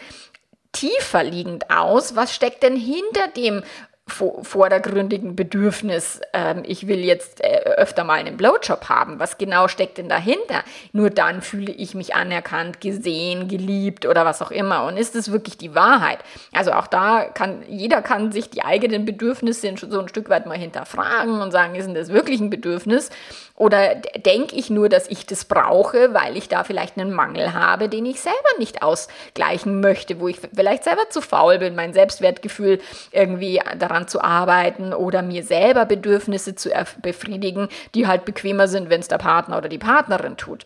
tiefer 0.72 1.22
liegend 1.22 1.70
aus. 1.70 2.16
Was 2.16 2.34
steckt 2.34 2.62
denn 2.62 2.76
hinter 2.76 3.28
dem 3.36 3.62
vordergründigen 4.06 5.34
Bedürfnis, 5.34 6.20
ähm, 6.34 6.62
ich 6.66 6.86
will 6.86 6.98
jetzt 6.98 7.42
äh, 7.42 7.60
öfter 7.76 8.04
mal 8.04 8.18
einen 8.18 8.36
Blowjob 8.36 8.90
haben. 8.90 9.18
Was 9.18 9.38
genau 9.38 9.66
steckt 9.66 9.96
denn 9.96 10.10
dahinter? 10.10 10.62
Nur 10.92 11.08
dann 11.08 11.40
fühle 11.40 11.72
ich 11.72 11.94
mich 11.94 12.14
anerkannt, 12.14 12.82
gesehen, 12.82 13.48
geliebt 13.48 14.04
oder 14.04 14.26
was 14.26 14.42
auch 14.42 14.50
immer. 14.50 14.84
Und 14.84 14.98
ist 14.98 15.16
es 15.16 15.32
wirklich 15.32 15.56
die 15.56 15.74
Wahrheit? 15.74 16.18
Also 16.52 16.72
auch 16.72 16.86
da 16.86 17.24
kann, 17.24 17.62
jeder 17.66 18.02
kann 18.02 18.30
sich 18.30 18.50
die 18.50 18.62
eigenen 18.62 19.06
Bedürfnisse 19.06 19.74
so 19.76 20.00
ein 20.00 20.08
Stück 20.08 20.28
weit 20.28 20.44
mal 20.44 20.58
hinterfragen 20.58 21.40
und 21.40 21.50
sagen, 21.50 21.74
ist 21.74 21.86
denn 21.86 21.94
das 21.94 22.10
wirklich 22.10 22.40
ein 22.40 22.50
Bedürfnis? 22.50 23.08
Oder 23.56 23.94
denke 23.94 24.56
ich 24.56 24.68
nur, 24.68 24.88
dass 24.88 25.08
ich 25.08 25.26
das 25.26 25.44
brauche, 25.44 26.12
weil 26.12 26.36
ich 26.36 26.48
da 26.48 26.64
vielleicht 26.64 26.98
einen 26.98 27.12
Mangel 27.12 27.54
habe, 27.54 27.88
den 27.88 28.04
ich 28.04 28.20
selber 28.20 28.38
nicht 28.58 28.82
ausgleichen 28.82 29.80
möchte, 29.80 30.18
wo 30.18 30.26
ich 30.26 30.40
vielleicht 30.52 30.82
selber 30.82 31.08
zu 31.08 31.20
faul 31.20 31.58
bin, 31.58 31.76
mein 31.76 31.92
Selbstwertgefühl 31.92 32.80
irgendwie 33.12 33.60
daran 33.78 34.08
zu 34.08 34.20
arbeiten 34.20 34.92
oder 34.92 35.22
mir 35.22 35.44
selber 35.44 35.86
Bedürfnisse 35.86 36.56
zu 36.56 36.70
befriedigen, 37.00 37.68
die 37.94 38.08
halt 38.08 38.24
bequemer 38.24 38.66
sind, 38.66 38.90
wenn 38.90 39.00
es 39.00 39.08
der 39.08 39.18
Partner 39.18 39.58
oder 39.58 39.68
die 39.68 39.78
Partnerin 39.78 40.36
tut. 40.36 40.64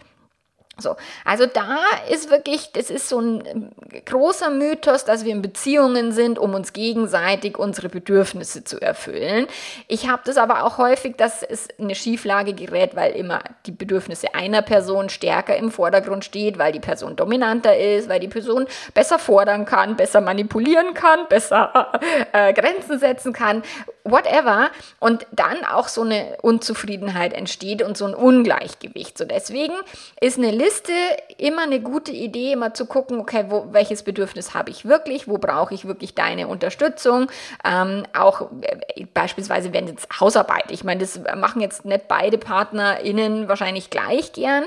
So, 0.80 0.96
also 1.24 1.46
da 1.46 1.78
ist 2.08 2.30
wirklich, 2.30 2.70
das 2.72 2.88
ist 2.88 3.08
so 3.08 3.20
ein 3.20 3.44
ähm, 3.46 3.70
großer 4.04 4.50
Mythos, 4.50 5.04
dass 5.04 5.24
wir 5.24 5.32
in 5.32 5.42
Beziehungen 5.42 6.12
sind, 6.12 6.38
um 6.38 6.54
uns 6.54 6.72
gegenseitig 6.72 7.58
unsere 7.58 7.88
Bedürfnisse 7.88 8.62
zu 8.62 8.80
erfüllen. 8.80 9.48
Ich 9.88 10.08
habe 10.08 10.22
das 10.24 10.36
aber 10.36 10.62
auch 10.62 10.78
häufig, 10.78 11.16
dass 11.16 11.42
es 11.42 11.66
eine 11.80 11.96
Schieflage 11.96 12.52
gerät, 12.52 12.94
weil 12.94 13.12
immer 13.12 13.40
die 13.66 13.72
Bedürfnisse 13.72 14.36
einer 14.36 14.62
Person 14.62 15.08
stärker 15.08 15.56
im 15.56 15.72
Vordergrund 15.72 16.24
steht, 16.24 16.58
weil 16.58 16.70
die 16.70 16.80
Person 16.80 17.16
dominanter 17.16 17.76
ist, 17.76 18.08
weil 18.08 18.20
die 18.20 18.28
Person 18.28 18.66
besser 18.94 19.18
fordern 19.18 19.64
kann, 19.64 19.96
besser 19.96 20.20
manipulieren 20.20 20.94
kann, 20.94 21.26
besser 21.28 21.90
äh, 22.32 22.52
Grenzen 22.52 23.00
setzen 23.00 23.32
kann, 23.32 23.64
whatever. 24.04 24.70
Und 25.00 25.26
dann 25.32 25.64
auch 25.64 25.88
so 25.88 26.02
eine 26.02 26.38
Unzufriedenheit 26.40 27.32
entsteht 27.32 27.82
und 27.82 27.96
so 27.96 28.06
ein 28.06 28.14
Ungleichgewicht. 28.14 29.18
So 29.18 29.24
deswegen 29.24 29.74
ist 30.20 30.38
eine 30.38 30.52
Liste 30.52 30.67
Liste 30.68 30.92
immer 31.38 31.62
eine 31.62 31.80
gute 31.80 32.12
Idee, 32.12 32.52
immer 32.52 32.74
zu 32.74 32.84
gucken, 32.84 33.20
okay, 33.20 33.46
wo, 33.48 33.68
welches 33.70 34.02
Bedürfnis 34.02 34.52
habe 34.52 34.70
ich 34.70 34.84
wirklich, 34.84 35.26
wo 35.26 35.38
brauche 35.38 35.72
ich 35.72 35.86
wirklich 35.86 36.14
deine 36.14 36.46
Unterstützung. 36.46 37.30
Ähm, 37.64 38.04
auch 38.12 38.50
äh, 38.60 39.06
beispielsweise, 39.14 39.72
wenn 39.72 39.86
jetzt 39.86 40.08
Hausarbeit, 40.20 40.70
ich 40.70 40.84
meine, 40.84 41.00
das 41.00 41.20
machen 41.36 41.62
jetzt 41.62 41.86
nicht 41.86 42.06
beide 42.06 42.36
PartnerInnen 42.36 43.48
wahrscheinlich 43.48 43.88
gleich 43.88 44.32
gern. 44.32 44.64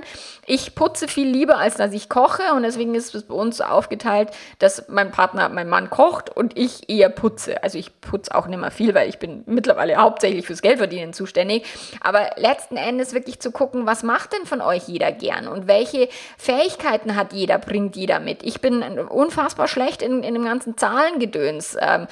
Ich 0.47 0.73
putze 0.73 1.07
viel 1.07 1.27
lieber, 1.27 1.57
als 1.59 1.75
dass 1.75 1.93
ich 1.93 2.09
koche 2.09 2.53
und 2.55 2.63
deswegen 2.63 2.95
ist 2.95 3.13
es 3.13 3.23
bei 3.23 3.35
uns 3.35 3.57
so 3.57 3.65
aufgeteilt, 3.65 4.29
dass 4.57 4.87
mein 4.87 5.11
Partner, 5.11 5.49
mein 5.49 5.69
Mann 5.69 5.91
kocht 5.91 6.35
und 6.35 6.57
ich 6.57 6.89
eher 6.89 7.09
putze. 7.09 7.61
Also 7.61 7.77
ich 7.77 8.01
putze 8.01 8.33
auch 8.33 8.47
nicht 8.47 8.59
mehr 8.59 8.71
viel, 8.71 8.95
weil 8.95 9.07
ich 9.07 9.19
bin 9.19 9.43
mittlerweile 9.45 9.97
hauptsächlich 9.97 10.47
fürs 10.47 10.63
Geldverdienen 10.63 11.13
zuständig. 11.13 11.65
Aber 12.01 12.31
letzten 12.37 12.77
Endes 12.77 13.13
wirklich 13.13 13.39
zu 13.39 13.51
gucken, 13.51 13.85
was 13.85 14.01
macht 14.01 14.33
denn 14.33 14.47
von 14.47 14.61
euch 14.61 14.87
jeder 14.87 15.11
gern 15.11 15.47
und 15.47 15.67
welche 15.67 15.90
welche 15.91 16.09
Fähigkeiten 16.37 17.15
hat 17.15 17.33
jeder, 17.33 17.57
bringt 17.57 17.95
jeder 17.95 18.19
mit. 18.19 18.43
Ich 18.43 18.61
bin 18.61 18.81
unfassbar 18.81 19.67
schlecht 19.67 20.01
in, 20.01 20.23
in 20.23 20.33
dem 20.33 20.45
ganzen 20.45 20.77
Zahlengedöns. 20.77 21.77
Ähm, 21.79 22.07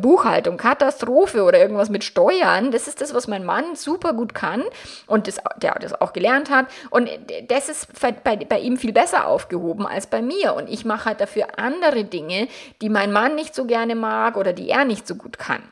Buchhaltung, 0.00 0.56
Katastrophe 0.56 1.42
oder 1.44 1.58
irgendwas 1.58 1.88
mit 1.88 2.04
Steuern. 2.04 2.70
Das 2.70 2.88
ist 2.88 3.00
das, 3.00 3.14
was 3.14 3.28
mein 3.28 3.44
Mann 3.44 3.76
super 3.76 4.12
gut 4.12 4.34
kann 4.34 4.64
und 5.06 5.28
das, 5.28 5.36
der 5.56 5.74
das 5.74 6.00
auch 6.00 6.12
gelernt 6.12 6.50
hat. 6.50 6.66
Und 6.90 7.08
das 7.48 7.68
ist 7.68 7.88
bei, 8.00 8.36
bei 8.36 8.58
ihm 8.58 8.76
viel 8.76 8.92
besser 8.92 9.26
aufgehoben 9.26 9.86
als 9.86 10.06
bei 10.06 10.22
mir. 10.22 10.54
Und 10.54 10.68
ich 10.68 10.84
mache 10.84 11.06
halt 11.06 11.20
dafür 11.20 11.58
andere 11.58 12.04
Dinge, 12.04 12.48
die 12.80 12.88
mein 12.88 13.12
Mann 13.12 13.34
nicht 13.34 13.54
so 13.54 13.64
gerne 13.64 13.94
mag 13.94 14.36
oder 14.36 14.52
die 14.52 14.68
er 14.68 14.84
nicht 14.84 15.06
so 15.06 15.14
gut 15.14 15.38
kann. 15.38 15.62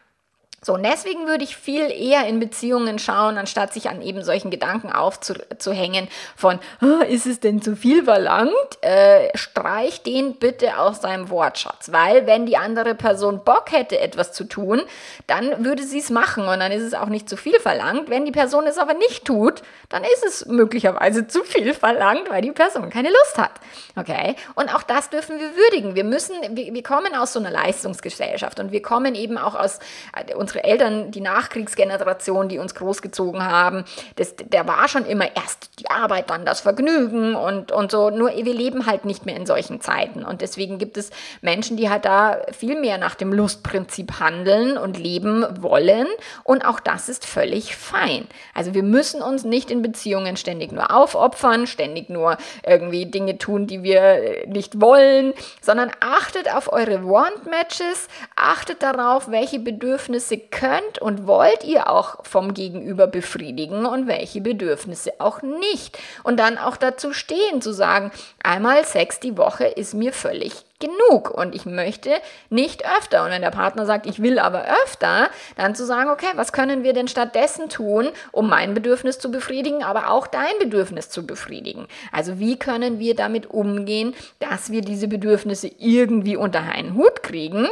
So, 0.62 0.74
und 0.74 0.82
deswegen 0.82 1.26
würde 1.26 1.42
ich 1.42 1.56
viel 1.56 1.90
eher 1.90 2.26
in 2.26 2.38
Beziehungen 2.38 2.98
schauen, 2.98 3.38
anstatt 3.38 3.72
sich 3.72 3.88
an 3.88 4.02
eben 4.02 4.22
solchen 4.22 4.50
Gedanken 4.50 4.92
aufzuhängen 4.92 6.08
von, 6.36 6.58
oh, 6.82 7.02
ist 7.02 7.26
es 7.26 7.40
denn 7.40 7.62
zu 7.62 7.76
viel 7.76 8.04
verlangt? 8.04 8.52
Äh, 8.82 9.34
streich 9.36 10.02
den 10.02 10.34
bitte 10.34 10.78
aus 10.78 11.00
deinem 11.00 11.30
Wortschatz, 11.30 11.92
weil 11.92 12.26
wenn 12.26 12.44
die 12.44 12.58
andere 12.58 12.94
Person 12.94 13.42
Bock 13.42 13.72
hätte, 13.72 13.98
etwas 14.00 14.32
zu 14.32 14.44
tun, 14.44 14.82
dann 15.26 15.64
würde 15.64 15.82
sie 15.82 15.98
es 15.98 16.10
machen 16.10 16.46
und 16.46 16.60
dann 16.60 16.72
ist 16.72 16.82
es 16.82 16.92
auch 16.92 17.08
nicht 17.08 17.30
zu 17.30 17.38
viel 17.38 17.58
verlangt. 17.58 18.10
Wenn 18.10 18.26
die 18.26 18.32
Person 18.32 18.66
es 18.66 18.76
aber 18.76 18.92
nicht 18.92 19.24
tut, 19.24 19.62
dann 19.88 20.04
ist 20.04 20.24
es 20.26 20.44
möglicherweise 20.44 21.26
zu 21.26 21.42
viel 21.42 21.72
verlangt, 21.72 22.28
weil 22.28 22.42
die 22.42 22.52
Person 22.52 22.90
keine 22.90 23.08
Lust 23.08 23.38
hat. 23.38 23.52
Okay? 23.96 24.36
Und 24.56 24.74
auch 24.74 24.82
das 24.82 25.08
dürfen 25.08 25.40
wir 25.40 25.56
würdigen. 25.56 25.94
Wir 25.94 26.04
müssen, 26.04 26.36
wir, 26.50 26.74
wir 26.74 26.82
kommen 26.82 27.14
aus 27.14 27.32
so 27.32 27.40
einer 27.40 27.50
Leistungsgesellschaft 27.50 28.60
und 28.60 28.72
wir 28.72 28.82
kommen 28.82 29.14
eben 29.14 29.38
auch 29.38 29.54
aus 29.54 29.78
äh, 30.14 30.34
unsere 30.50 30.64
Eltern, 30.64 31.10
die 31.10 31.20
Nachkriegsgeneration, 31.20 32.48
die 32.48 32.58
uns 32.58 32.74
großgezogen 32.74 33.44
haben, 33.44 33.84
das, 34.16 34.34
der 34.36 34.66
war 34.66 34.88
schon 34.88 35.06
immer 35.06 35.36
erst 35.36 35.78
die 35.78 35.88
Arbeit, 35.88 36.30
dann 36.30 36.44
das 36.44 36.60
Vergnügen 36.60 37.36
und, 37.36 37.70
und 37.72 37.90
so. 37.90 38.10
Nur 38.10 38.30
wir 38.30 38.54
leben 38.54 38.86
halt 38.86 39.04
nicht 39.04 39.26
mehr 39.26 39.36
in 39.36 39.46
solchen 39.46 39.80
Zeiten. 39.80 40.24
Und 40.24 40.40
deswegen 40.40 40.78
gibt 40.78 40.96
es 40.96 41.10
Menschen, 41.40 41.76
die 41.76 41.88
halt 41.88 42.04
da 42.04 42.38
viel 42.52 42.78
mehr 42.80 42.98
nach 42.98 43.14
dem 43.14 43.32
Lustprinzip 43.32 44.18
handeln 44.18 44.76
und 44.76 44.98
leben 44.98 45.46
wollen. 45.62 46.06
Und 46.42 46.64
auch 46.64 46.80
das 46.80 47.08
ist 47.08 47.26
völlig 47.26 47.76
fein. 47.76 48.26
Also 48.54 48.74
wir 48.74 48.82
müssen 48.82 49.22
uns 49.22 49.44
nicht 49.44 49.70
in 49.70 49.82
Beziehungen 49.82 50.36
ständig 50.36 50.72
nur 50.72 50.94
aufopfern, 50.94 51.66
ständig 51.66 52.10
nur 52.10 52.36
irgendwie 52.66 53.06
Dinge 53.06 53.38
tun, 53.38 53.66
die 53.66 53.82
wir 53.82 54.46
nicht 54.46 54.80
wollen, 54.80 55.32
sondern 55.60 55.92
achtet 56.00 56.52
auf 56.52 56.72
eure 56.72 57.04
Want-Matches, 57.04 58.08
achtet 58.34 58.82
darauf, 58.82 59.30
welche 59.30 59.60
Bedürfnisse 59.60 60.39
könnt 60.40 60.98
und 61.00 61.26
wollt 61.26 61.64
ihr 61.64 61.90
auch 61.90 62.24
vom 62.24 62.54
Gegenüber 62.54 63.06
befriedigen 63.06 63.86
und 63.86 64.06
welche 64.06 64.40
Bedürfnisse 64.40 65.12
auch 65.18 65.42
nicht. 65.42 65.98
Und 66.22 66.38
dann 66.38 66.58
auch 66.58 66.76
dazu 66.76 67.12
stehen, 67.12 67.62
zu 67.62 67.72
sagen, 67.72 68.10
einmal 68.42 68.84
Sex 68.84 69.20
die 69.20 69.36
Woche 69.36 69.66
ist 69.66 69.94
mir 69.94 70.12
völlig 70.12 70.64
genug 70.80 71.30
und 71.30 71.54
ich 71.54 71.66
möchte 71.66 72.10
nicht 72.48 72.84
öfter. 72.84 73.24
Und 73.24 73.30
wenn 73.30 73.42
der 73.42 73.50
Partner 73.50 73.86
sagt, 73.86 74.06
ich 74.06 74.22
will 74.22 74.38
aber 74.38 74.64
öfter, 74.84 75.28
dann 75.56 75.74
zu 75.74 75.84
sagen, 75.84 76.10
okay, 76.10 76.26
was 76.34 76.52
können 76.52 76.82
wir 76.82 76.92
denn 76.92 77.06
stattdessen 77.06 77.68
tun, 77.68 78.08
um 78.32 78.48
mein 78.48 78.74
Bedürfnis 78.74 79.18
zu 79.18 79.30
befriedigen, 79.30 79.84
aber 79.84 80.10
auch 80.10 80.26
dein 80.26 80.58
Bedürfnis 80.58 81.10
zu 81.10 81.26
befriedigen? 81.26 81.86
Also 82.12 82.38
wie 82.38 82.58
können 82.58 82.98
wir 82.98 83.14
damit 83.14 83.48
umgehen, 83.50 84.14
dass 84.40 84.72
wir 84.72 84.80
diese 84.80 85.06
Bedürfnisse 85.06 85.70
irgendwie 85.78 86.36
unter 86.36 86.60
einen 86.60 86.94
Hut 86.94 87.22
kriegen 87.22 87.68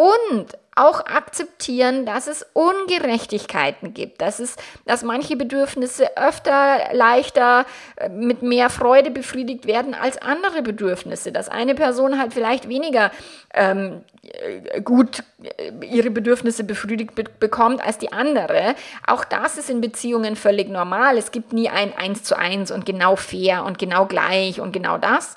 und 0.00 0.56
auch 0.76 1.04
akzeptieren, 1.04 2.06
dass 2.06 2.26
es 2.26 2.46
Ungerechtigkeiten 2.54 3.92
gibt, 3.92 4.22
dass 4.22 4.38
es, 4.38 4.56
dass 4.86 5.02
manche 5.02 5.36
Bedürfnisse 5.36 6.16
öfter 6.16 6.94
leichter 6.94 7.66
äh, 7.96 8.08
mit 8.08 8.40
mehr 8.40 8.70
Freude 8.70 9.10
befriedigt 9.10 9.66
werden 9.66 9.92
als 9.92 10.16
andere 10.16 10.62
Bedürfnisse, 10.62 11.32
dass 11.32 11.50
eine 11.50 11.74
Person 11.74 12.18
halt 12.18 12.32
vielleicht 12.32 12.66
weniger 12.70 13.10
ähm, 13.52 14.00
äh, 14.22 14.80
gut 14.80 15.22
äh, 15.42 15.70
ihre 15.84 16.10
Bedürfnisse 16.10 16.64
befriedigt 16.64 17.14
be 17.14 17.24
bekommt 17.38 17.84
als 17.84 17.98
die 17.98 18.14
andere. 18.14 18.74
Auch 19.06 19.26
das 19.26 19.58
ist 19.58 19.68
in 19.68 19.82
Beziehungen 19.82 20.34
völlig 20.34 20.70
normal. 20.70 21.18
Es 21.18 21.30
gibt 21.30 21.52
nie 21.52 21.68
ein 21.68 21.92
Eins 21.94 22.22
zu 22.22 22.38
eins 22.38 22.70
und 22.70 22.86
genau 22.86 23.16
fair 23.16 23.66
und 23.66 23.78
genau 23.78 24.06
gleich 24.06 24.62
und 24.62 24.72
genau 24.72 24.96
das. 24.96 25.36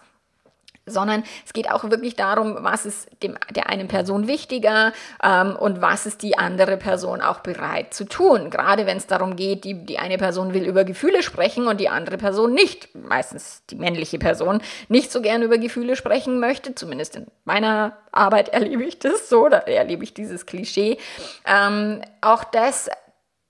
Sondern 0.86 1.24
es 1.46 1.54
geht 1.54 1.70
auch 1.72 1.84
wirklich 1.86 2.16
darum, 2.16 2.58
was 2.60 2.86
ist 2.86 3.10
dem, 3.24 3.38
der 3.56 3.70
einen 3.70 3.88
Person 3.88 4.28
wichtiger 4.28 4.92
ähm, 5.24 5.56
und 5.56 5.82
was 5.82 6.06
ist 6.06 6.22
die 6.22 6.38
andere 6.38 6.78
Person 6.78 7.22
auch 7.22 7.40
bereit 7.40 7.94
zu 7.94 8.06
tun. 8.06 8.50
Gerade 8.50 8.86
wenn 8.86 8.98
es 8.98 9.08
darum 9.08 9.36
geht, 9.36 9.64
die, 9.64 9.86
die 9.86 9.98
eine 9.98 10.18
Person 10.18 10.54
will 10.54 10.66
über 10.66 10.84
Gefühle 10.84 11.24
sprechen 11.24 11.68
und 11.68 11.80
die 11.80 11.90
andere 11.90 12.18
Person 12.18 12.54
nicht, 12.54 12.94
meistens 12.96 13.64
die 13.70 13.76
männliche 13.76 14.20
Person, 14.20 14.62
nicht 14.90 15.12
so 15.12 15.22
gern 15.22 15.42
über 15.42 15.58
Gefühle 15.58 15.96
sprechen 15.96 16.40
möchte, 16.40 16.76
zumindest 16.76 17.16
in 17.16 17.28
meiner 17.46 17.98
Arbeit 18.12 18.50
erlebe 18.54 18.84
ich 18.84 19.00
das 19.00 19.30
so, 19.30 19.48
da 19.48 19.60
erlebe 19.60 20.04
ich 20.04 20.14
dieses 20.14 20.46
Klischee. 20.46 20.98
Ähm, 21.46 22.02
auch 22.22 22.44
das 22.44 22.90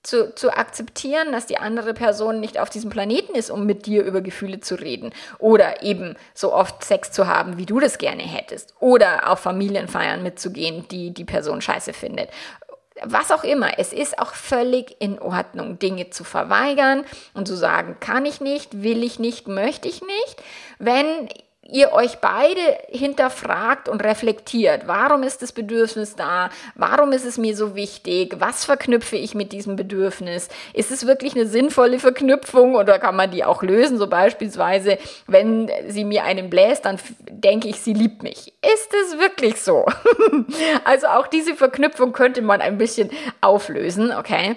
zu, 0.04 0.34
zu 0.34 0.56
akzeptieren, 0.56 1.32
dass 1.32 1.46
die 1.46 1.58
andere 1.58 1.94
Person 1.94 2.38
nicht 2.38 2.58
auf 2.60 2.70
diesem 2.70 2.90
Planeten 2.90 3.34
ist, 3.34 3.50
um 3.50 3.66
mit 3.66 3.86
dir 3.86 4.04
über 4.04 4.20
Gefühle 4.20 4.60
zu 4.60 4.76
reden 4.76 5.12
oder 5.38 5.82
eben 5.82 6.16
so 6.34 6.52
oft 6.52 6.84
Sex 6.84 7.10
zu 7.10 7.26
haben, 7.26 7.56
wie 7.58 7.66
du 7.66 7.80
das 7.80 7.98
gerne 7.98 8.22
hättest 8.22 8.74
oder 8.78 9.30
auf 9.30 9.40
Familienfeiern 9.40 10.22
mitzugehen, 10.22 10.86
die 10.88 11.12
die 11.12 11.24
Person 11.24 11.60
scheiße 11.60 11.92
findet. 11.92 12.28
Was 13.02 13.32
auch 13.32 13.42
immer, 13.42 13.78
es 13.78 13.92
ist 13.92 14.20
auch 14.20 14.34
völlig 14.34 14.96
in 15.00 15.18
Ordnung, 15.18 15.80
Dinge 15.80 16.10
zu 16.10 16.22
verweigern 16.22 17.04
und 17.32 17.48
zu 17.48 17.56
sagen, 17.56 17.96
kann 17.98 18.24
ich 18.24 18.40
nicht, 18.40 18.82
will 18.84 19.02
ich 19.02 19.18
nicht, 19.18 19.48
möchte 19.48 19.88
ich 19.88 20.00
nicht. 20.00 20.36
Wenn 20.78 21.28
ihr 21.70 21.92
euch 21.92 22.18
beide 22.18 22.60
hinterfragt 22.88 23.88
und 23.88 24.02
reflektiert. 24.02 24.82
Warum 24.86 25.22
ist 25.22 25.42
das 25.42 25.52
Bedürfnis 25.52 26.14
da? 26.16 26.50
Warum 26.74 27.12
ist 27.12 27.24
es 27.24 27.38
mir 27.38 27.56
so 27.56 27.74
wichtig? 27.74 28.36
Was 28.38 28.64
verknüpfe 28.64 29.16
ich 29.16 29.34
mit 29.34 29.52
diesem 29.52 29.76
Bedürfnis? 29.76 30.48
Ist 30.72 30.90
es 30.90 31.06
wirklich 31.06 31.34
eine 31.34 31.46
sinnvolle 31.46 31.98
Verknüpfung 31.98 32.74
oder 32.74 32.98
kann 32.98 33.16
man 33.16 33.30
die 33.30 33.44
auch 33.44 33.62
lösen? 33.62 33.98
So 33.98 34.06
beispielsweise, 34.06 34.98
wenn 35.26 35.70
sie 35.88 36.04
mir 36.04 36.24
einen 36.24 36.50
bläst, 36.50 36.84
dann 36.84 36.98
denke 37.28 37.68
ich, 37.68 37.80
sie 37.80 37.94
liebt 37.94 38.22
mich. 38.22 38.52
Ist 38.62 38.92
es 39.04 39.18
wirklich 39.18 39.60
so? 39.60 39.86
also 40.84 41.06
auch 41.08 41.26
diese 41.26 41.54
Verknüpfung 41.54 42.12
könnte 42.12 42.42
man 42.42 42.60
ein 42.60 42.78
bisschen 42.78 43.10
auflösen, 43.40 44.12
okay? 44.12 44.56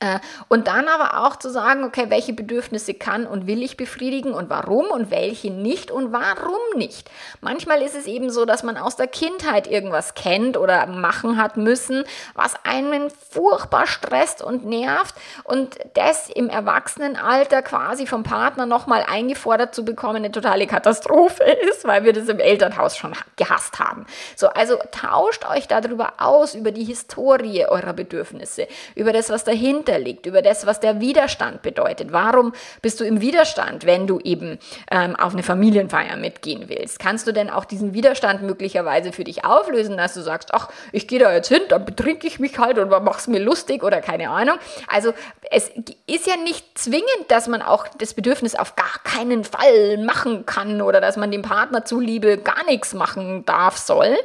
Äh, 0.00 0.18
und 0.48 0.66
dann 0.66 0.88
aber 0.88 1.26
auch 1.26 1.36
zu 1.36 1.50
sagen, 1.50 1.84
okay, 1.84 2.06
welche 2.08 2.32
Bedürfnisse 2.32 2.94
kann 2.94 3.26
und 3.26 3.46
will 3.46 3.62
ich 3.62 3.76
befriedigen 3.76 4.32
und 4.32 4.48
warum 4.48 4.86
und 4.86 5.10
welche 5.10 5.50
nicht 5.50 5.90
und 5.90 6.10
warum 6.10 6.58
nicht. 6.74 7.10
Manchmal 7.42 7.82
ist 7.82 7.94
es 7.94 8.06
eben 8.06 8.30
so, 8.30 8.46
dass 8.46 8.62
man 8.62 8.78
aus 8.78 8.96
der 8.96 9.08
Kindheit 9.08 9.66
irgendwas 9.66 10.14
kennt 10.14 10.56
oder 10.56 10.86
machen 10.86 11.36
hat 11.36 11.58
müssen, 11.58 12.04
was 12.34 12.54
einen 12.64 13.10
furchtbar 13.10 13.86
stresst 13.86 14.42
und 14.42 14.64
nervt 14.64 15.14
und 15.44 15.76
das 15.92 16.30
im 16.30 16.48
Erwachsenenalter 16.48 17.60
quasi 17.60 18.06
vom 18.06 18.22
Partner 18.22 18.64
nochmal 18.64 19.04
eingefordert 19.06 19.74
zu 19.74 19.84
bekommen, 19.84 20.16
eine 20.16 20.32
totale 20.32 20.66
Katastrophe 20.66 21.44
ist, 21.70 21.86
weil 21.86 22.04
wir 22.04 22.14
das 22.14 22.28
im 22.28 22.38
Elternhaus 22.38 22.96
schon 22.96 23.12
gehasst 23.36 23.78
haben. 23.78 24.06
So, 24.34 24.48
also 24.48 24.78
tauscht 24.92 25.46
euch 25.46 25.68
darüber 25.68 26.14
aus, 26.16 26.54
über 26.54 26.72
die 26.72 26.84
Historie 26.84 27.66
eurer 27.66 27.92
Bedürfnisse, 27.92 28.66
über 28.94 29.12
das, 29.12 29.28
was 29.28 29.44
dahinter 29.44 29.89
dahinter 29.90 29.98
liegt, 29.98 30.26
über 30.26 30.42
das, 30.42 30.66
was 30.66 30.80
der 30.80 31.00
Widerstand 31.00 31.62
bedeutet. 31.62 32.12
Warum 32.12 32.52
bist 32.82 33.00
du 33.00 33.04
im 33.04 33.20
Widerstand, 33.20 33.86
wenn 33.86 34.06
du 34.06 34.20
eben 34.20 34.58
ähm, 34.90 35.16
auf 35.16 35.32
eine 35.32 35.42
Familienfeier 35.42 36.16
mitgehen 36.16 36.68
willst? 36.68 36.98
Kannst 36.98 37.26
du 37.26 37.32
denn 37.32 37.50
auch 37.50 37.64
diesen 37.64 37.94
Widerstand 37.94 38.42
möglicherweise 38.42 39.12
für 39.12 39.24
dich 39.24 39.44
auflösen, 39.44 39.96
dass 39.96 40.14
du 40.14 40.20
sagst, 40.22 40.54
ach, 40.54 40.68
ich 40.92 41.08
gehe 41.08 41.18
da 41.18 41.32
jetzt 41.32 41.48
hin, 41.48 41.62
dann 41.68 41.84
betrinke 41.84 42.26
ich 42.26 42.38
mich 42.38 42.58
halt 42.58 42.78
oder 42.78 43.00
mach's 43.00 43.26
mir 43.26 43.40
lustig 43.40 43.82
oder 43.82 44.00
keine 44.00 44.30
Ahnung. 44.30 44.56
Also 44.86 45.12
es 45.50 45.70
ist 46.06 46.26
ja 46.26 46.36
nicht 46.36 46.78
zwingend, 46.78 47.04
dass 47.28 47.48
man 47.48 47.62
auch 47.62 47.86
das 47.98 48.14
Bedürfnis 48.14 48.54
auf 48.54 48.76
gar 48.76 49.00
keinen 49.04 49.44
Fall 49.44 49.98
machen 49.98 50.46
kann 50.46 50.82
oder 50.82 51.00
dass 51.00 51.16
man 51.16 51.30
dem 51.30 51.42
Partner 51.42 51.84
zuliebe 51.84 52.38
gar 52.38 52.64
nichts 52.66 52.94
machen 52.94 53.44
darf 53.44 53.76
soll. 53.76 54.16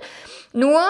Nur 0.53 0.81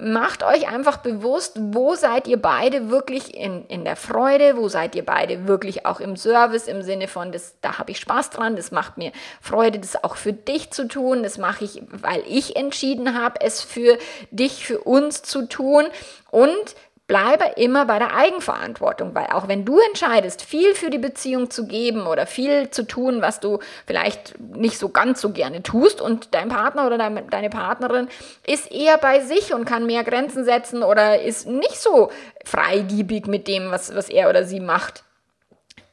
Macht 0.00 0.44
euch 0.44 0.68
einfach 0.68 0.98
bewusst, 0.98 1.56
wo 1.58 1.96
seid 1.96 2.28
ihr 2.28 2.40
beide 2.40 2.88
wirklich 2.88 3.34
in, 3.34 3.66
in 3.66 3.84
der 3.84 3.96
Freude, 3.96 4.56
wo 4.56 4.68
seid 4.68 4.94
ihr 4.94 5.04
beide 5.04 5.48
wirklich 5.48 5.86
auch 5.86 5.98
im 5.98 6.16
Service, 6.16 6.68
im 6.68 6.82
Sinne 6.82 7.08
von, 7.08 7.32
das, 7.32 7.56
da 7.62 7.78
habe 7.78 7.90
ich 7.90 7.98
Spaß 7.98 8.30
dran, 8.30 8.54
das 8.54 8.70
macht 8.70 8.96
mir 8.96 9.10
Freude, 9.40 9.80
das 9.80 10.04
auch 10.04 10.14
für 10.14 10.32
dich 10.32 10.70
zu 10.70 10.86
tun, 10.86 11.24
das 11.24 11.36
mache 11.36 11.64
ich, 11.64 11.82
weil 11.90 12.22
ich 12.28 12.54
entschieden 12.54 13.20
habe, 13.20 13.40
es 13.40 13.60
für 13.60 13.98
dich, 14.30 14.64
für 14.64 14.78
uns 14.78 15.22
zu 15.22 15.48
tun. 15.48 15.86
Und 16.30 16.76
bleibe 17.08 17.44
immer 17.56 17.86
bei 17.86 17.98
der 17.98 18.14
Eigenverantwortung, 18.14 19.14
weil 19.14 19.28
auch 19.28 19.48
wenn 19.48 19.64
du 19.64 19.80
entscheidest, 19.80 20.42
viel 20.42 20.74
für 20.74 20.90
die 20.90 20.98
Beziehung 20.98 21.50
zu 21.50 21.66
geben 21.66 22.06
oder 22.06 22.26
viel 22.26 22.70
zu 22.70 22.86
tun, 22.86 23.22
was 23.22 23.40
du 23.40 23.60
vielleicht 23.86 24.38
nicht 24.38 24.78
so 24.78 24.90
ganz 24.90 25.22
so 25.22 25.30
gerne 25.30 25.62
tust 25.62 26.02
und 26.02 26.34
dein 26.34 26.50
Partner 26.50 26.86
oder 26.86 26.98
deine 26.98 27.50
Partnerin 27.50 28.08
ist 28.46 28.70
eher 28.70 28.98
bei 28.98 29.20
sich 29.20 29.54
und 29.54 29.64
kann 29.64 29.86
mehr 29.86 30.04
Grenzen 30.04 30.44
setzen 30.44 30.82
oder 30.82 31.22
ist 31.22 31.46
nicht 31.46 31.80
so 31.80 32.10
freigiebig 32.44 33.26
mit 33.26 33.48
dem, 33.48 33.70
was, 33.70 33.96
was 33.96 34.10
er 34.10 34.28
oder 34.28 34.44
sie 34.44 34.60
macht, 34.60 35.02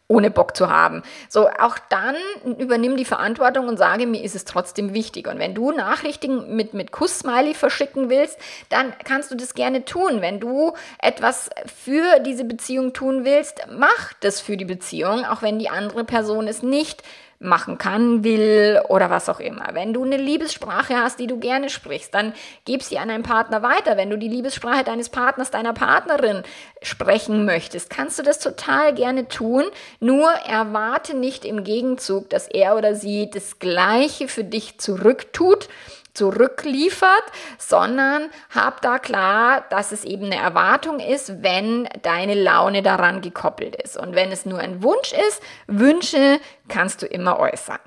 ohne 0.08 0.30
Bock 0.30 0.56
zu 0.56 0.70
haben. 0.70 1.02
So, 1.30 1.50
auch 1.50 1.80
dann 1.90 2.16
übernimm 2.58 2.96
die 2.96 3.06
Verantwortung 3.06 3.68
und 3.68 3.78
sage, 3.78 4.06
mir 4.06 4.24
ist 4.24 4.36
es 4.36 4.46
trotzdem 4.46 4.94
wichtig. 4.94 5.28
Und 5.28 5.40
wenn 5.40 5.56
du 5.56 5.72
Nachrichten 5.72 6.56
mit, 6.56 6.76
mit 6.76 6.92
Kuss-Smiley 6.92 7.56
verschicken 7.56 8.10
willst, 8.10 8.38
dann 8.70 8.94
kannst 9.04 9.32
du 9.32 9.36
das 9.36 9.56
gerne 9.56 9.84
tun. 9.84 10.22
Wenn 10.22 10.40
du 10.40 10.74
etwas 11.00 11.50
für 11.66 12.20
diese 12.20 12.46
Beziehung 12.46 12.94
tun 12.94 13.26
willst, 13.26 13.66
mach 13.72 14.14
das 14.20 14.42
für 14.42 14.58
die 14.58 14.66
Beziehung, 14.66 15.26
auch 15.26 15.42
wenn 15.42 15.58
die 15.58 15.70
andere 15.70 16.04
Person 16.04 16.48
es 16.48 16.62
nicht 16.62 17.02
machen 17.46 17.78
kann, 17.78 18.24
will 18.24 18.82
oder 18.90 19.10
was 19.10 19.30
auch 19.30 19.40
immer. 19.40 19.70
Wenn 19.74 19.94
du 19.94 20.04
eine 20.04 20.18
Liebessprache 20.18 20.96
hast, 20.98 21.20
die 21.20 21.28
du 21.28 21.40
gerne 21.40 21.70
sprichst, 21.70 22.14
dann 22.14 22.34
gib 22.66 22.84
sie 22.84 22.98
an 22.98 23.08
deinen 23.08 23.24
Partner 23.24 23.62
weiter. 23.62 23.98
Wenn 23.98 24.10
du 24.10 24.18
die 24.18 24.28
Liebessprache 24.28 24.84
deines 24.84 25.10
Partners, 25.10 25.52
deiner 25.52 25.74
Partnerin 25.74 26.44
sprechen 26.82 27.46
möchtest, 27.46 27.90
kannst 27.90 28.20
du 28.20 28.24
das 28.24 28.40
total 28.40 28.94
gerne 28.94 29.28
tun. 29.28 29.64
Nur 30.00 30.30
erwarte 30.30 31.16
nicht 31.16 31.46
im 31.46 31.64
Gegenzug, 31.64 32.30
dass 32.30 32.48
er 32.48 32.76
oder 32.76 32.96
sie 32.96 33.30
das 33.30 33.60
Gleiche 33.60 34.28
für 34.28 34.44
dich 34.44 34.78
zurücktut 34.78 35.70
zurückliefert, 36.16 37.24
sondern 37.58 38.30
hab 38.54 38.82
da 38.82 39.00
klar, 39.00 39.66
dass 39.70 39.92
es 39.92 40.04
eben 40.04 40.26
eine 40.26 40.38
Erwartung 40.38 41.00
ist, 41.00 41.44
wenn 41.44 41.88
deine 42.02 42.34
Laune 42.34 42.82
daran 42.82 43.22
gekoppelt 43.22 43.76
ist. 43.76 43.98
Und 43.98 44.16
wenn 44.16 44.32
es 44.32 44.46
nur 44.46 44.60
ein 44.60 44.82
Wunsch 44.82 45.14
ist, 45.28 45.42
Wünsche 45.68 46.40
kannst 46.68 47.02
du 47.02 47.06
immer 47.06 47.40
äußern. 47.40 47.80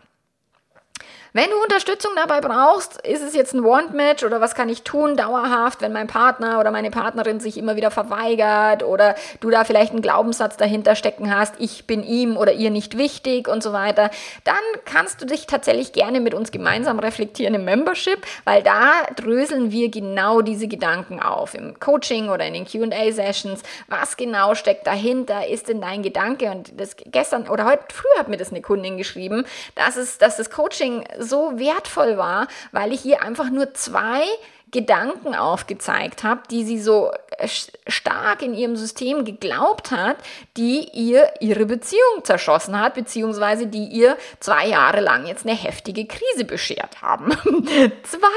Wenn 1.35 1.51
du 1.51 1.63
Unterstützung 1.63 2.13
dabei 2.17 2.41
brauchst, 2.41 3.03
ist 3.03 3.23
es 3.23 3.35
jetzt 3.35 3.53
ein 3.53 3.63
Want-Match 3.63 4.25
oder 4.25 4.41
was 4.41 4.55
kann 4.55 4.71
ich 4.71 4.83
tun 4.83 5.15
dauerhaft, 5.15 5.83
wenn 5.83 5.93
mein 5.93 6.07
Partner 6.07 6.59
oder 6.59 6.71
meine 6.71 6.91
Partnerin 6.91 7.39
sich 7.39 7.59
immer 7.59 7.77
wieder 7.77 7.91
verweigert 7.91 8.83
oder 8.83 9.15
du 9.41 9.51
da 9.51 9.65
vielleicht 9.65 9.93
einen 9.93 10.01
Glaubenssatz 10.01 10.57
dahinter 10.57 10.95
stecken 10.95 11.35
hast, 11.35 11.57
ich 11.59 11.87
bin 11.87 12.03
ihm 12.03 12.39
oder 12.39 12.55
ihr 12.55 12.71
nicht 12.71 12.97
wichtig 12.97 13.47
und 13.47 13.63
so 13.63 13.75
weiter, 13.75 14.11
dann 14.45 14.55
kannst 14.87 15.21
du 15.21 15.27
dich 15.27 15.47
tatsächlich 15.47 15.93
gerne 15.93 16.21
mit 16.21 16.33
uns 16.33 16.51
gemeinsam 16.51 16.99
reflektieren 16.99 17.55
im 17.55 17.67
Membership, 17.67 18.27
weil 18.45 18.63
da 18.63 18.93
dröseln 19.15 19.71
wir 19.71 19.91
genau 19.91 20.41
diese 20.41 20.67
Gedanken 20.67 21.21
auf 21.21 21.53
im 21.53 21.79
Coaching 21.79 22.31
oder 22.31 22.47
in 22.47 22.55
den 22.55 22.67
Q&A-Sessions. 22.67 23.63
Was 23.89 24.17
genau 24.17 24.55
steckt 24.55 24.87
dahinter? 24.87 25.47
Ist 25.47 25.69
denn 25.69 25.83
dein 25.83 26.03
Gedanke? 26.03 26.51
Und 26.51 26.81
das 26.81 26.97
gestern 26.97 27.49
oder 27.49 27.67
heute 27.67 27.85
früh 27.93 28.19
hat 28.19 28.29
mir 28.29 28.39
das 28.39 28.49
eine 28.49 28.63
Kundin 28.63 28.97
geschrieben, 28.97 29.45
dass 29.75 29.97
es, 29.97 30.17
dass 30.17 30.39
das 30.39 30.49
Coaching 30.49 31.05
so 31.19 31.59
wertvoll 31.59 32.17
war, 32.17 32.49
weil 32.73 32.93
ich 32.93 33.05
ihr 33.05 33.23
einfach 33.23 33.51
nur 33.51 33.75
zwei 33.75 34.23
Gedanken 34.71 35.35
aufgezeigt 35.35 36.25
habe, 36.25 36.43
die 36.51 36.65
sie 36.65 36.79
so 36.79 37.11
äh, 37.39 37.49
stark 37.87 38.43
in 38.43 38.55
ihrem 38.55 38.77
System 38.77 39.25
geglaubt 39.25 39.91
hat, 39.91 40.17
die 40.57 40.89
ihr 40.93 41.31
ihre 41.41 41.65
Beziehung 41.65 42.25
zerschossen 42.25 42.79
hat, 42.79 42.95
beziehungsweise 42.95 43.67
die 43.67 43.87
ihr 43.87 44.17
zwei 44.41 44.67
Jahre 44.67 45.01
lang 45.01 45.27
jetzt 45.27 45.47
eine 45.47 45.57
heftige 45.57 46.07
Krise 46.07 46.45
beschert 46.45 47.01
haben. 47.01 47.31
zwei 48.03 48.29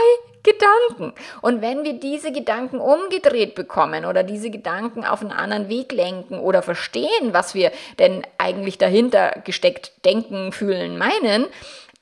Gedanken. 0.44 1.14
Und 1.42 1.62
wenn 1.62 1.84
wir 1.84 1.94
diese 1.94 2.32
Gedanken 2.32 2.80
umgedreht 2.80 3.54
bekommen 3.54 4.06
oder 4.06 4.24
diese 4.24 4.50
Gedanken 4.50 5.06
auf 5.06 5.22
einen 5.22 5.32
anderen 5.32 5.70
Weg 5.70 5.92
lenken 5.92 6.40
oder 6.40 6.64
verstehen, 6.64 7.32
was 7.32 7.54
wir 7.54 7.72
denn 8.00 8.24
eigentlich 8.38 8.78
dahinter 8.78 9.42
gesteckt 9.46 9.92
denken, 10.04 10.52
fühlen, 10.52 10.98
meinen, 10.98 11.46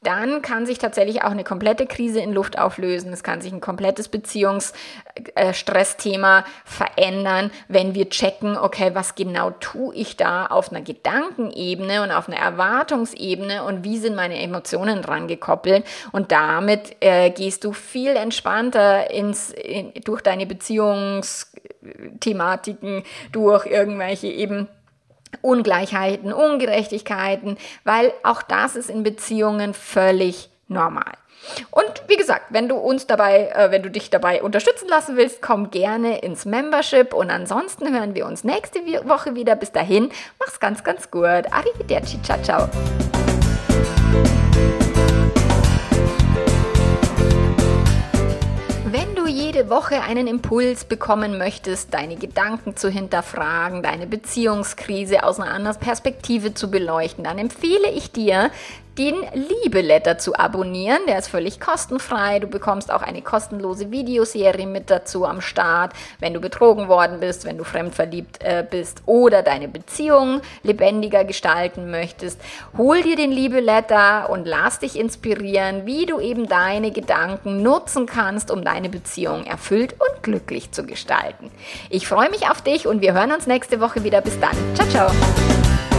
dann 0.02 0.42
kann 0.42 0.66
sich 0.66 0.78
tatsächlich 0.78 1.24
auch 1.24 1.32
eine 1.32 1.44
komplette 1.44 1.86
Krise 1.86 2.22
in 2.22 2.32
Luft 2.32 2.58
auflösen. 2.58 3.12
Es 3.12 3.22
kann 3.22 3.42
sich 3.42 3.52
ein 3.52 3.60
komplettes 3.60 4.08
Beziehungsstressthema 4.08 6.40
äh, 6.40 6.44
verändern, 6.64 7.52
wenn 7.68 7.96
wir 7.96 8.10
checken, 8.10 8.58
okay, 8.58 8.92
was 8.94 9.16
genau 9.16 9.52
tue 9.52 9.94
ich 9.94 10.16
da 10.16 10.46
auf 10.46 10.72
einer 10.72 10.80
Gedankenebene 10.82 12.02
und 12.02 12.12
auf 12.12 12.30
einer 12.30 12.38
Erwartungsebene 12.38 13.66
und 13.66 13.84
wie 13.84 13.98
sind 13.98 14.16
meine 14.16 14.42
Emotionen 14.42 15.02
dran 15.02 15.28
gekoppelt. 15.28 15.84
Und 16.14 16.32
damit 16.32 16.96
äh, 17.02 17.30
gehst 17.32 17.66
du 17.66 17.74
viel 17.74 18.16
entspannter 18.16 19.12
ins, 19.12 19.52
in, 19.52 19.92
durch 20.06 20.22
deine 20.22 20.46
Beziehungsthematiken, 20.46 23.04
durch 23.34 23.66
irgendwelche 23.66 24.28
eben 24.28 24.70
Ungleichheiten, 25.42 26.34
Ungerechtigkeiten, 26.34 27.58
weil 27.84 28.14
auch 28.24 28.42
das 28.42 28.76
ist 28.76 28.90
in 28.90 29.04
Beziehungen 29.04 29.74
völlig 29.74 30.50
normal. 30.68 31.14
Und 31.72 32.04
wie 32.08 32.18
gesagt, 32.18 32.48
wenn 32.50 32.68
du 32.68 32.76
uns 32.76 33.08
dabei, 33.08 33.50
äh, 33.56 33.72
wenn 33.72 33.82
du 33.82 33.90
dich 33.90 34.10
dabei 34.10 34.44
unterstützen 34.44 34.88
lassen 34.90 35.16
willst, 35.16 35.42
komm 35.42 35.72
gerne 35.72 36.20
ins 36.20 36.46
Membership. 36.46 37.14
Und 37.14 37.30
ansonsten 37.32 37.94
hören 37.94 38.14
wir 38.14 38.26
uns 38.26 38.44
nächste 38.44 38.80
Woche 39.08 39.36
wieder. 39.36 39.56
Bis 39.56 39.72
dahin, 39.72 40.12
mach's 40.40 40.60
ganz, 40.60 40.84
ganz 40.84 41.10
gut. 41.10 41.24
Arrivederci, 41.52 42.22
ciao, 42.22 42.42
ciao. 42.42 42.70
Jede 49.60 49.70
Woche 49.70 50.02
einen 50.04 50.28
Impuls 50.28 50.86
bekommen 50.86 51.38
möchtest, 51.38 51.94
deine 51.94 52.16
Gedanken 52.16 52.78
zu 52.78 52.90
hinterfragen, 52.90 53.84
deine 53.84 54.08
Beziehungskrise 54.08 55.24
aus 55.24 55.38
einer 55.38 55.52
anderen 55.52 55.78
Perspektive 55.78 56.54
zu 56.54 56.72
beleuchten, 56.72 57.26
dann 57.26 57.38
empfehle 57.38 57.92
ich 57.94 58.12
dir, 58.12 58.52
den 59.00 59.16
Liebe-Letter 59.34 60.18
zu 60.18 60.36
abonnieren. 60.36 61.00
Der 61.08 61.18
ist 61.18 61.30
völlig 61.30 61.62
kostenfrei. 61.62 62.40
Du 62.40 62.48
bekommst 62.48 62.92
auch 62.92 63.02
eine 63.02 63.22
kostenlose 63.22 63.92
Videoserie 63.92 64.68
mit 64.68 64.90
dazu 64.90 65.26
am 65.26 65.40
Start, 65.40 65.94
wenn 66.20 66.34
du 66.34 66.42
betrogen 66.42 66.90
worden 66.90 67.22
bist, 67.22 67.46
wenn 67.46 67.58
du 67.58 67.64
fremdverliebt 67.64 68.44
äh, 68.44 68.66
bist 68.70 69.02
oder 69.06 69.42
deine 69.42 69.70
Beziehung 69.70 70.42
lebendiger 70.64 71.24
gestalten 71.24 71.90
möchtest. 71.90 72.42
Hol 72.78 73.02
dir 73.02 73.16
den 73.16 73.32
Liebe-Letter 73.32 74.30
und 74.30 74.46
lass 74.46 74.80
dich 74.80 75.00
inspirieren, 75.00 75.86
wie 75.86 76.06
du 76.06 76.20
eben 76.20 76.50
deine 76.50 76.92
Gedanken 76.92 77.64
nutzen 77.64 78.06
kannst, 78.06 78.52
um 78.52 78.66
deine 78.66 78.90
Beziehung 78.90 79.46
erfüllt 79.46 79.94
und 79.94 80.24
glücklich 80.24 80.72
zu 80.72 80.86
gestalten. 80.86 81.50
Ich 81.90 82.06
freue 82.06 82.30
mich 82.30 82.50
auf 82.50 82.62
dich 82.62 82.86
und 82.86 83.02
wir 83.02 83.14
hören 83.14 83.32
uns 83.32 83.48
nächste 83.48 83.80
Woche 83.80 84.04
wieder. 84.04 84.20
Bis 84.20 84.38
dann. 84.42 84.58
Ciao, 84.76 84.90
ciao. 84.90 85.99